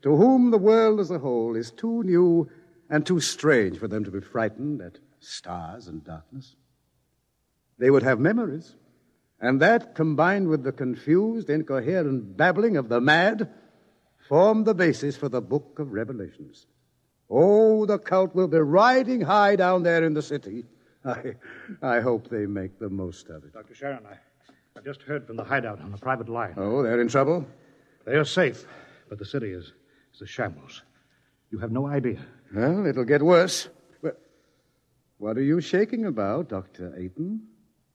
to 0.00 0.16
whom 0.16 0.50
the 0.50 0.58
world 0.58 1.00
as 1.00 1.10
a 1.10 1.18
whole 1.18 1.56
is 1.56 1.70
too 1.70 2.02
new 2.04 2.48
and 2.88 3.04
too 3.04 3.20
strange 3.20 3.76
for 3.76 3.86
them 3.86 4.04
to 4.04 4.10
be 4.10 4.20
frightened 4.20 4.80
at 4.80 4.98
stars 5.20 5.88
and 5.88 6.02
darkness. 6.04 6.56
They 7.78 7.90
would 7.90 8.02
have 8.02 8.18
memories, 8.18 8.76
and 9.40 9.60
that, 9.60 9.94
combined 9.94 10.48
with 10.48 10.64
the 10.64 10.72
confused, 10.72 11.48
incoherent 11.48 12.36
babbling 12.36 12.76
of 12.76 12.88
the 12.88 13.00
mad, 13.00 13.48
formed 14.28 14.66
the 14.66 14.74
basis 14.74 15.16
for 15.16 15.28
the 15.28 15.40
book 15.40 15.78
of 15.78 15.92
Revelations. 15.92 16.66
Oh, 17.30 17.86
the 17.86 17.98
cult 17.98 18.34
will 18.34 18.48
be 18.48 18.58
riding 18.58 19.20
high 19.20 19.56
down 19.56 19.82
there 19.82 20.04
in 20.04 20.14
the 20.14 20.22
city. 20.22 20.64
I, 21.04 21.34
I 21.82 22.00
hope 22.00 22.28
they 22.28 22.46
make 22.46 22.78
the 22.78 22.88
most 22.88 23.28
of 23.28 23.44
it. 23.44 23.52
Dr. 23.52 23.74
Sheerin, 23.74 24.04
I, 24.06 24.18
I 24.76 24.82
just 24.82 25.02
heard 25.02 25.26
from 25.26 25.36
the 25.36 25.44
hideout 25.44 25.80
on 25.80 25.92
the 25.92 25.98
private 25.98 26.28
line. 26.28 26.54
Oh, 26.56 26.82
they're 26.82 27.00
in 27.00 27.08
trouble? 27.08 27.46
They 28.04 28.14
are 28.14 28.24
safe, 28.24 28.64
but 29.08 29.18
the 29.18 29.24
city 29.24 29.52
is, 29.52 29.72
is 30.14 30.22
a 30.22 30.26
shambles. 30.26 30.82
You 31.50 31.58
have 31.58 31.70
no 31.70 31.86
idea. 31.86 32.18
Well, 32.54 32.86
it'll 32.86 33.04
get 33.04 33.22
worse. 33.22 33.68
But 34.02 34.20
what 35.18 35.36
are 35.36 35.42
you 35.42 35.60
shaking 35.60 36.06
about, 36.06 36.48
Dr. 36.48 36.92
Aton? 36.94 37.42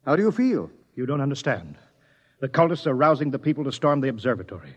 How 0.05 0.15
do 0.15 0.23
you 0.23 0.31
feel? 0.31 0.71
You 0.95 1.05
don't 1.05 1.21
understand. 1.21 1.77
The 2.39 2.49
cultists 2.49 2.87
are 2.87 2.93
rousing 2.93 3.31
the 3.31 3.39
people 3.39 3.63
to 3.63 3.71
storm 3.71 4.01
the 4.01 4.09
observatory, 4.09 4.75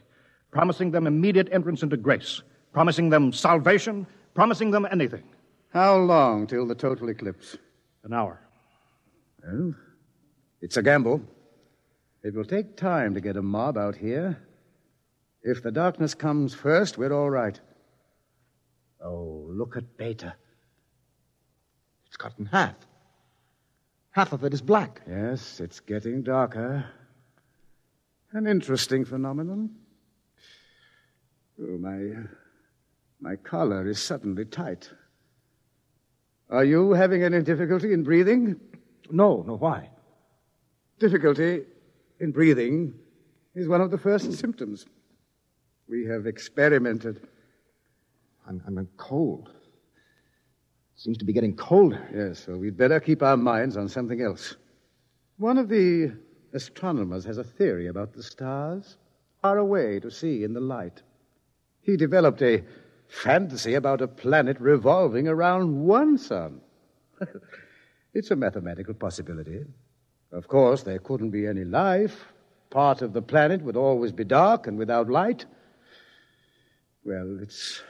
promising 0.50 0.90
them 0.90 1.06
immediate 1.06 1.48
entrance 1.52 1.82
into 1.82 1.96
grace, 1.96 2.42
promising 2.72 3.10
them 3.10 3.32
salvation, 3.32 4.06
promising 4.34 4.70
them 4.70 4.86
anything. 4.90 5.24
How 5.70 5.96
long 5.96 6.46
till 6.46 6.66
the 6.66 6.74
total 6.74 7.08
eclipse? 7.08 7.56
An 8.04 8.12
hour. 8.12 8.40
Well, 9.42 9.74
it's 10.60 10.76
a 10.76 10.82
gamble. 10.82 11.20
It 12.22 12.34
will 12.34 12.44
take 12.44 12.76
time 12.76 13.14
to 13.14 13.20
get 13.20 13.36
a 13.36 13.42
mob 13.42 13.76
out 13.76 13.96
here. 13.96 14.38
If 15.42 15.62
the 15.62 15.70
darkness 15.70 16.14
comes 16.14 16.54
first, 16.54 16.98
we're 16.98 17.12
all 17.12 17.30
right. 17.30 17.60
Oh, 19.04 19.46
look 19.50 19.76
at 19.76 19.96
Beta. 19.96 20.34
It's 22.06 22.16
cut 22.16 22.32
in 22.38 22.46
half. 22.46 22.74
Half 24.16 24.32
of 24.32 24.44
it 24.44 24.54
is 24.54 24.62
black. 24.62 25.02
Yes, 25.06 25.60
it's 25.60 25.78
getting 25.78 26.22
darker. 26.22 26.86
An 28.32 28.46
interesting 28.46 29.04
phenomenon. 29.04 29.68
Oh, 31.60 31.76
my, 31.76 32.22
my 33.20 33.36
collar 33.36 33.86
is 33.86 34.00
suddenly 34.00 34.46
tight. 34.46 34.88
Are 36.48 36.64
you 36.64 36.92
having 36.94 37.24
any 37.24 37.42
difficulty 37.42 37.92
in 37.92 38.04
breathing? 38.04 38.58
No, 39.10 39.44
no, 39.46 39.58
why? 39.58 39.90
Difficulty 40.98 41.64
in 42.18 42.32
breathing 42.32 42.94
is 43.54 43.68
one 43.68 43.82
of 43.82 43.90
the 43.90 43.98
first 43.98 44.32
symptoms. 44.32 44.86
We 45.90 46.06
have 46.06 46.26
experimented. 46.26 47.28
I'm, 48.48 48.62
I'm 48.66 48.88
cold. 48.96 49.50
Seems 50.96 51.18
to 51.18 51.26
be 51.26 51.34
getting 51.34 51.54
colder. 51.54 52.08
Yes, 52.14 52.44
so 52.46 52.56
we'd 52.56 52.76
better 52.76 52.98
keep 52.98 53.22
our 53.22 53.36
minds 53.36 53.76
on 53.76 53.86
something 53.86 54.22
else. 54.22 54.56
One 55.36 55.58
of 55.58 55.68
the 55.68 56.12
astronomers 56.54 57.24
has 57.24 57.36
a 57.36 57.44
theory 57.44 57.88
about 57.88 58.14
the 58.14 58.22
stars, 58.22 58.96
far 59.42 59.58
away 59.58 60.00
to 60.00 60.10
see 60.10 60.42
in 60.42 60.54
the 60.54 60.60
light. 60.60 61.02
He 61.82 61.98
developed 61.98 62.40
a 62.40 62.64
fantasy 63.08 63.74
about 63.74 64.00
a 64.00 64.08
planet 64.08 64.58
revolving 64.58 65.28
around 65.28 65.84
one 65.84 66.16
sun. 66.16 66.62
it's 68.14 68.30
a 68.30 68.36
mathematical 68.36 68.94
possibility. 68.94 69.64
Of 70.32 70.48
course, 70.48 70.82
there 70.82 70.98
couldn't 70.98 71.30
be 71.30 71.46
any 71.46 71.64
life. 71.64 72.24
Part 72.70 73.02
of 73.02 73.12
the 73.12 73.22
planet 73.22 73.60
would 73.62 73.76
always 73.76 74.12
be 74.12 74.24
dark 74.24 74.66
and 74.66 74.78
without 74.78 75.10
light. 75.10 75.44
Well, 77.04 77.38
it's, 77.42 77.82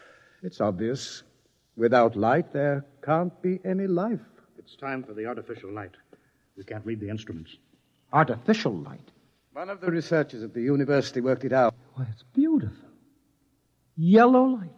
it's 0.42 0.61
obvious. 0.61 1.23
Without 1.77 2.17
light, 2.17 2.53
there 2.53 2.85
can't 3.05 3.41
be 3.43 3.61
any 3.65 3.87
life. 3.87 4.21
It's 4.59 4.77
time 4.77 5.05
for 5.05 5.12
the 5.12 5.27
artificial 5.27 5.71
light. 5.73 5.93
We 6.57 6.65
can't 6.65 6.85
read 6.87 7.01
the 7.01 7.11
instruments. 7.11 7.55
Artificial 8.12 8.73
light? 8.73 9.11
One 9.53 9.69
of 9.69 9.81
the 9.81 9.91
researchers 9.91 10.43
at 10.43 10.55
the 10.55 10.62
university 10.62 11.21
worked 11.21 11.45
it 11.45 11.53
out. 11.53 11.75
Why, 11.95 12.07
it's 12.11 12.25
beautiful. 12.35 12.89
Yellow 13.97 14.45
light. 14.45 14.71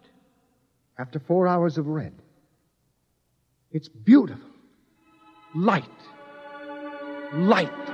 After 0.97 1.19
four 1.19 1.47
hours 1.47 1.77
of 1.77 1.87
red. 1.87 2.13
It's 3.71 3.87
beautiful. 3.87 4.49
Light. 5.55 5.83
Light. 7.33 7.88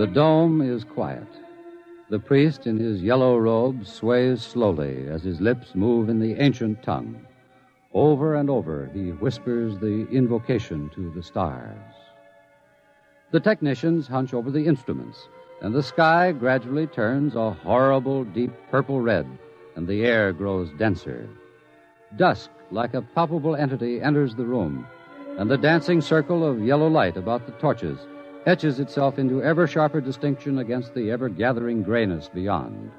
The 0.00 0.06
dome 0.06 0.62
is 0.62 0.82
quiet. 0.82 1.28
The 2.08 2.18
priest 2.18 2.66
in 2.66 2.78
his 2.78 3.02
yellow 3.02 3.36
robe 3.36 3.84
sways 3.84 4.40
slowly 4.40 5.06
as 5.06 5.22
his 5.22 5.42
lips 5.42 5.74
move 5.74 6.08
in 6.08 6.18
the 6.18 6.42
ancient 6.42 6.82
tongue. 6.82 7.20
Over 7.92 8.36
and 8.36 8.48
over, 8.48 8.88
he 8.94 9.10
whispers 9.10 9.78
the 9.78 10.08
invocation 10.08 10.88
to 10.94 11.10
the 11.10 11.22
stars. 11.22 11.76
The 13.30 13.40
technicians 13.40 14.08
hunch 14.08 14.32
over 14.32 14.50
the 14.50 14.64
instruments, 14.64 15.28
and 15.60 15.74
the 15.74 15.82
sky 15.82 16.32
gradually 16.32 16.86
turns 16.86 17.34
a 17.34 17.50
horrible 17.50 18.24
deep 18.24 18.52
purple 18.70 19.02
red, 19.02 19.26
and 19.76 19.86
the 19.86 20.06
air 20.06 20.32
grows 20.32 20.70
denser. 20.78 21.28
Dusk, 22.16 22.48
like 22.70 22.94
a 22.94 23.02
palpable 23.02 23.54
entity, 23.54 24.00
enters 24.00 24.34
the 24.34 24.46
room, 24.46 24.86
and 25.36 25.50
the 25.50 25.58
dancing 25.58 26.00
circle 26.00 26.42
of 26.42 26.64
yellow 26.64 26.88
light 26.88 27.18
about 27.18 27.44
the 27.44 27.52
torches 27.60 27.98
etches 28.46 28.80
itself 28.80 29.18
into 29.18 29.42
ever 29.42 29.66
sharper 29.66 30.00
distinction 30.00 30.58
against 30.58 30.94
the 30.94 31.10
ever 31.10 31.28
gathering 31.28 31.82
grayness 31.82 32.28
beyond. 32.32 32.90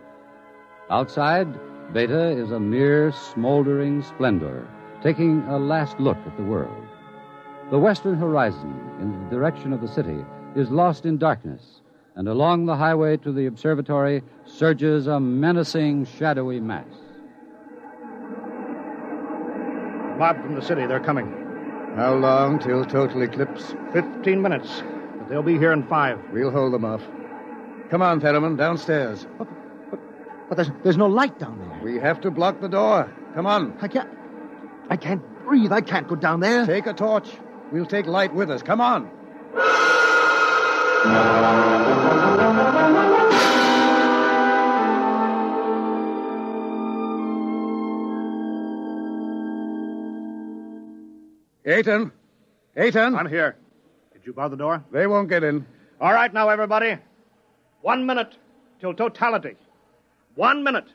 Outside, 0.89 1.47
Beta 1.93 2.29
is 2.29 2.51
a 2.51 2.59
mere 2.59 3.11
smoldering 3.11 4.03
splendor, 4.03 4.67
taking 5.01 5.41
a 5.49 5.57
last 5.57 5.99
look 5.99 6.17
at 6.25 6.37
the 6.37 6.43
world. 6.43 6.85
The 7.71 7.79
western 7.79 8.15
horizon, 8.15 8.73
in 9.01 9.11
the 9.11 9.29
direction 9.29 9.73
of 9.73 9.81
the 9.81 9.87
city, 9.87 10.25
is 10.55 10.69
lost 10.69 11.05
in 11.05 11.17
darkness, 11.17 11.81
and 12.15 12.27
along 12.27 12.65
the 12.65 12.75
highway 12.75 13.17
to 13.17 13.31
the 13.31 13.45
observatory 13.45 14.21
surges 14.45 15.07
a 15.07 15.19
menacing, 15.19 16.05
shadowy 16.05 16.59
mass. 16.59 16.85
Mob 20.19 20.41
from 20.41 20.55
the 20.55 20.61
city, 20.61 20.85
they're 20.85 20.99
coming. 20.99 21.27
How 21.95 22.13
long 22.13 22.59
till 22.59 22.85
total 22.85 23.21
eclipse? 23.23 23.73
Fifteen 23.91 24.41
minutes. 24.41 24.83
They'll 25.31 25.41
be 25.41 25.57
here 25.57 25.71
in 25.71 25.87
five. 25.87 26.19
We'll 26.33 26.51
hold 26.51 26.73
them 26.73 26.83
off. 26.83 27.01
Come 27.89 28.01
on, 28.01 28.19
Fetterman, 28.19 28.57
downstairs. 28.57 29.25
But, 29.37 29.47
but, 29.89 29.99
but 30.49 30.55
there's, 30.57 30.69
there's 30.83 30.97
no 30.97 31.07
light 31.07 31.39
down 31.39 31.57
there. 31.57 31.79
We 31.81 31.99
have 31.99 32.19
to 32.21 32.31
block 32.31 32.59
the 32.59 32.67
door. 32.67 33.09
Come 33.33 33.45
on. 33.45 33.77
I 33.81 33.87
can't. 33.87 34.09
I 34.89 34.97
can't 34.97 35.23
breathe. 35.45 35.71
I 35.71 35.79
can't 35.79 36.05
go 36.05 36.15
down 36.15 36.41
there. 36.41 36.65
Take 36.65 36.85
a 36.85 36.91
torch. 36.91 37.29
We'll 37.71 37.85
take 37.85 38.07
light 38.07 38.35
with 38.35 38.51
us. 38.51 38.61
Come 38.61 38.81
on. 38.81 39.09
Aton. 51.65 52.11
Aton. 52.75 53.15
I'm 53.15 53.29
here. 53.29 53.55
Did 54.21 54.27
you 54.27 54.33
bar 54.33 54.49
the 54.49 54.57
door? 54.57 54.83
They 54.91 55.07
won't 55.07 55.29
get 55.29 55.43
in. 55.43 55.65
All 55.99 56.13
right, 56.13 56.31
now, 56.31 56.49
everybody. 56.49 56.95
One 57.81 58.05
minute 58.05 58.35
till 58.79 58.93
totality. 58.93 59.55
One 60.35 60.63
minute. 60.63 60.85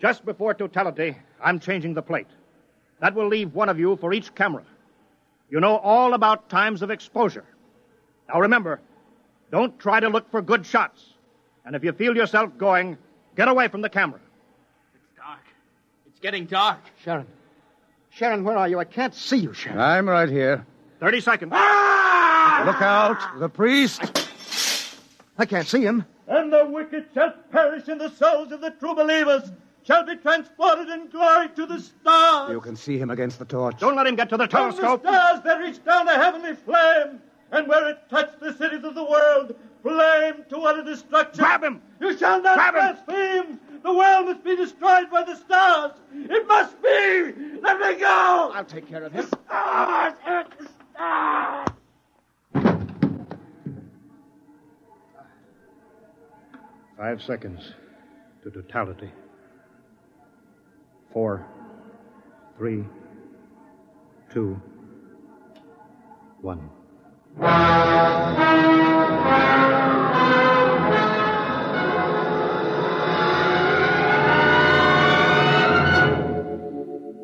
Just 0.00 0.24
before 0.24 0.52
totality, 0.52 1.16
I'm 1.40 1.60
changing 1.60 1.94
the 1.94 2.02
plate. 2.02 2.26
That 2.98 3.14
will 3.14 3.28
leave 3.28 3.54
one 3.54 3.68
of 3.68 3.78
you 3.78 3.94
for 3.96 4.12
each 4.12 4.34
camera. 4.34 4.64
You 5.50 5.60
know 5.60 5.76
all 5.76 6.14
about 6.14 6.48
times 6.48 6.82
of 6.82 6.90
exposure. 6.90 7.44
Now 8.28 8.40
remember, 8.40 8.80
don't 9.52 9.78
try 9.78 10.00
to 10.00 10.08
look 10.08 10.28
for 10.32 10.42
good 10.42 10.66
shots. 10.66 11.04
And 11.64 11.76
if 11.76 11.84
you 11.84 11.92
feel 11.92 12.16
yourself 12.16 12.58
going, 12.58 12.98
get 13.36 13.46
away 13.46 13.68
from 13.68 13.82
the 13.82 13.88
camera. 13.88 14.18
It's 14.96 15.16
dark. 15.16 15.38
It's 16.08 16.18
getting 16.18 16.46
dark. 16.46 16.80
Sheerin. 17.04 17.26
Sheerin, 18.18 18.42
where 18.42 18.56
are 18.56 18.66
you? 18.68 18.80
I 18.80 18.84
can't 18.84 19.14
see 19.14 19.36
you, 19.36 19.50
Sheerin. 19.50 19.78
I'm 19.78 20.08
right 20.08 20.28
here. 20.28 20.66
30 20.98 21.20
seconds. 21.20 21.52
Ah! 21.54 21.85
Look 22.64 22.80
out! 22.80 23.38
The 23.38 23.48
priest! 23.48 24.28
I 25.38 25.44
can't 25.44 25.66
see 25.66 25.82
him. 25.82 26.04
And 26.26 26.52
the 26.52 26.64
wicked 26.66 27.06
shall 27.14 27.34
perish 27.52 27.88
in 27.88 27.98
the 27.98 28.08
souls 28.10 28.50
of 28.50 28.60
the 28.60 28.70
true 28.70 28.94
believers, 28.94 29.52
shall 29.84 30.04
be 30.04 30.16
transported 30.16 30.88
in 30.88 31.08
glory 31.08 31.48
to 31.50 31.66
the 31.66 31.80
stars. 31.80 32.50
You 32.50 32.60
can 32.60 32.74
see 32.74 32.98
him 32.98 33.10
against 33.10 33.38
the 33.38 33.44
torch. 33.44 33.78
Don't 33.78 33.94
let 33.94 34.06
him 34.06 34.16
get 34.16 34.28
to 34.30 34.36
the 34.36 34.48
From 34.48 34.70
the 34.70 34.98
stars 34.98 35.40
there 35.44 35.60
reach 35.60 35.84
down 35.84 36.08
a 36.08 36.14
heavenly 36.16 36.54
flame, 36.54 37.20
and 37.52 37.68
where 37.68 37.88
it 37.90 37.98
touched 38.10 38.40
the 38.40 38.52
cities 38.54 38.82
of 38.84 38.94
the 38.94 39.04
world, 39.04 39.54
flame 39.82 40.44
to 40.48 40.58
utter 40.62 40.82
destruction. 40.82 41.38
Grab 41.44 41.62
him! 41.62 41.82
You 42.00 42.16
shall 42.18 42.42
not 42.42 42.56
Grab 42.56 42.74
him! 42.74 43.04
blaspheme! 43.06 43.60
The 43.82 43.94
world 43.94 44.26
must 44.26 44.42
be 44.42 44.56
destroyed 44.56 45.10
by 45.10 45.22
the 45.22 45.36
stars! 45.36 45.92
It 46.12 46.48
must 46.48 46.82
be! 46.82 47.60
Let 47.60 47.78
me 47.78 48.00
go! 48.00 48.50
I'll 48.54 48.64
take 48.64 48.88
care 48.88 49.04
of 49.04 49.12
him. 49.12 49.28
The 49.30 49.36
Stars! 49.36 50.14
At 50.26 50.58
the 50.58 50.68
stars! 50.94 51.68
Five 56.96 57.22
seconds 57.22 57.74
to 58.42 58.50
totality. 58.50 59.10
Four, 61.12 61.46
three, 62.56 62.86
two, 64.32 64.58
one. 66.40 66.70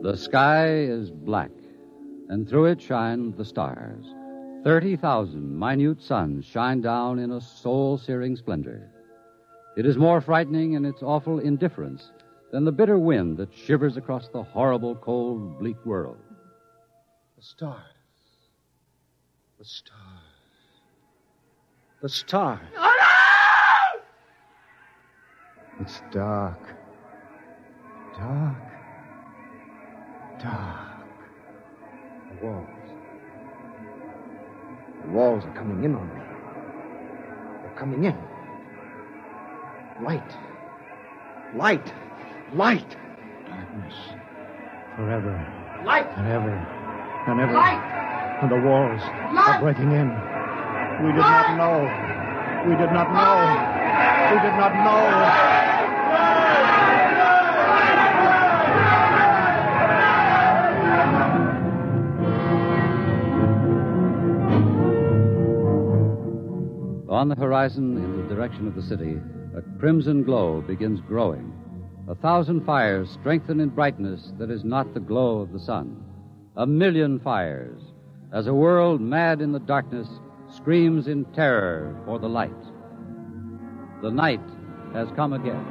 The 0.02 0.16
sky 0.18 0.68
is 0.68 1.10
black, 1.10 1.50
and 2.28 2.46
through 2.46 2.66
it 2.66 2.82
shine 2.82 3.34
the 3.38 3.44
stars. 3.46 4.04
Thirty 4.64 4.96
thousand 4.96 5.58
minute 5.58 6.02
suns 6.02 6.44
shine 6.44 6.82
down 6.82 7.18
in 7.18 7.30
a 7.30 7.40
soul 7.40 7.96
searing 7.96 8.36
splendor. 8.36 8.91
It 9.74 9.86
is 9.86 9.96
more 9.96 10.20
frightening 10.20 10.74
in 10.74 10.84
its 10.84 11.02
awful 11.02 11.38
indifference 11.38 12.10
than 12.52 12.64
the 12.64 12.72
bitter 12.72 12.98
wind 12.98 13.38
that 13.38 13.48
shivers 13.54 13.96
across 13.96 14.28
the 14.28 14.42
horrible, 14.42 14.94
cold, 14.96 15.58
bleak 15.58 15.82
world. 15.86 16.18
The 17.36 17.42
stars. 17.42 17.78
The 19.58 19.64
stars. 19.64 19.98
The 22.02 22.08
stars. 22.08 22.60
It's 25.80 26.02
dark. 26.12 26.60
Dark. 28.16 28.56
Dark. 30.38 31.06
The 32.28 32.46
walls. 32.46 32.68
The 35.02 35.10
walls 35.10 35.44
are 35.44 35.54
coming 35.54 35.82
in 35.82 35.94
on 35.94 36.06
me. 36.08 36.20
They're 37.62 37.74
coming 37.76 38.04
in. 38.04 38.31
Light. 40.02 40.36
Light. 41.54 41.94
Light. 42.54 42.96
Darkness. 43.46 43.94
Forever. 44.96 45.82
Light! 45.86 46.06
And 46.16 46.26
ever. 46.26 46.50
And 47.28 47.40
ever. 47.40 47.52
Light! 47.52 48.38
And 48.42 48.50
the 48.50 48.56
walls 48.56 49.00
Light! 49.00 49.46
are 49.46 49.60
breaking 49.60 49.92
in. 49.92 50.10
We 51.06 51.12
did 51.12 51.22
not 51.22 51.56
know. 51.56 51.86
We 52.68 52.76
did 52.76 52.90
not 52.92 53.12
know. 53.14 53.38
We 54.34 54.40
did 54.42 54.56
not 54.58 54.74
know. 54.82 55.62
On 67.08 67.28
the 67.28 67.36
horizon, 67.36 67.98
in 67.98 68.16
the 68.22 68.34
direction 68.34 68.66
of 68.66 68.74
the 68.74 68.82
city, 68.82 69.20
a 69.54 69.60
crimson 69.78 70.22
glow 70.22 70.62
begins 70.62 71.00
growing. 71.02 71.52
A 72.08 72.14
thousand 72.14 72.64
fires 72.64 73.10
strengthen 73.10 73.60
in 73.60 73.68
brightness 73.68 74.32
that 74.38 74.50
is 74.50 74.64
not 74.64 74.94
the 74.94 75.00
glow 75.00 75.40
of 75.40 75.52
the 75.52 75.60
sun. 75.60 76.02
A 76.56 76.66
million 76.66 77.20
fires, 77.20 77.80
as 78.32 78.46
a 78.46 78.54
world 78.54 79.00
mad 79.00 79.42
in 79.42 79.52
the 79.52 79.60
darkness 79.60 80.08
screams 80.48 81.06
in 81.06 81.24
terror 81.26 81.94
for 82.06 82.18
the 82.18 82.28
light. 82.28 82.50
The 84.02 84.10
night 84.10 84.40
has 84.94 85.08
come 85.16 85.34
again. 85.34 85.64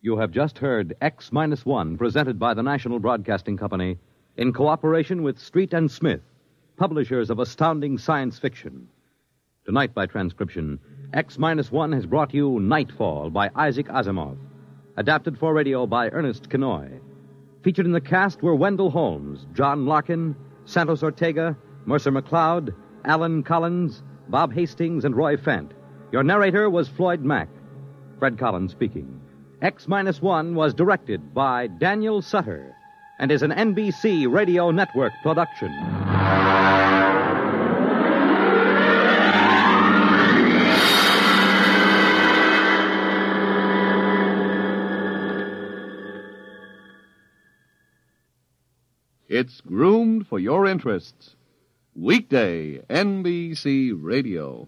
You 0.00 0.16
have 0.16 0.30
just 0.30 0.58
heard 0.58 0.94
X 1.00 1.30
Minus 1.32 1.64
One, 1.64 1.96
presented 1.96 2.38
by 2.38 2.54
the 2.54 2.62
National 2.62 2.98
Broadcasting 2.98 3.56
Company 3.56 3.98
in 4.36 4.52
cooperation 4.52 5.22
with 5.22 5.38
Street 5.38 5.74
and 5.74 5.90
Smith, 5.90 6.22
publishers 6.76 7.28
of 7.28 7.38
astounding 7.38 7.98
science 7.98 8.38
fiction. 8.38 8.88
Tonight, 9.66 9.94
by 9.94 10.06
transcription, 10.06 10.78
X 11.12 11.38
Minus 11.38 11.70
One 11.70 11.92
has 11.92 12.06
brought 12.06 12.32
you 12.32 12.58
Nightfall 12.58 13.28
by 13.28 13.50
Isaac 13.54 13.88
Asimov, 13.88 14.38
adapted 14.96 15.38
for 15.38 15.52
radio 15.52 15.86
by 15.86 16.08
Ernest 16.08 16.48
Kinoy. 16.48 16.98
Featured 17.62 17.84
in 17.84 17.92
the 17.92 18.00
cast 18.00 18.42
were 18.42 18.54
Wendell 18.54 18.90
Holmes, 18.90 19.46
John 19.52 19.84
Larkin, 19.84 20.34
Santos 20.64 21.02
Ortega, 21.02 21.56
Mercer 21.84 22.10
McLeod, 22.10 22.74
Alan 23.04 23.42
Collins, 23.42 24.02
Bob 24.28 24.52
Hastings, 24.54 25.04
and 25.04 25.14
Roy 25.14 25.36
Fent. 25.36 25.72
Your 26.10 26.22
narrator 26.22 26.70
was 26.70 26.88
Floyd 26.88 27.22
Mack. 27.22 27.48
Fred 28.18 28.38
Collins 28.38 28.72
speaking. 28.72 29.20
X 29.60 29.86
Minus 29.86 30.22
One 30.22 30.54
was 30.54 30.74
directed 30.74 31.34
by 31.34 31.66
Daniel 31.66 32.22
Sutter 32.22 32.74
and 33.22 33.30
is 33.30 33.42
an 33.42 33.52
NBC 33.52 34.28
Radio 34.28 34.72
Network 34.72 35.12
production. 35.22 35.70
It's 49.28 49.60
groomed 49.60 50.26
for 50.26 50.40
your 50.40 50.66
interests. 50.66 51.36
Weekday, 51.94 52.78
NBC 52.90 53.92
Radio. 53.96 54.66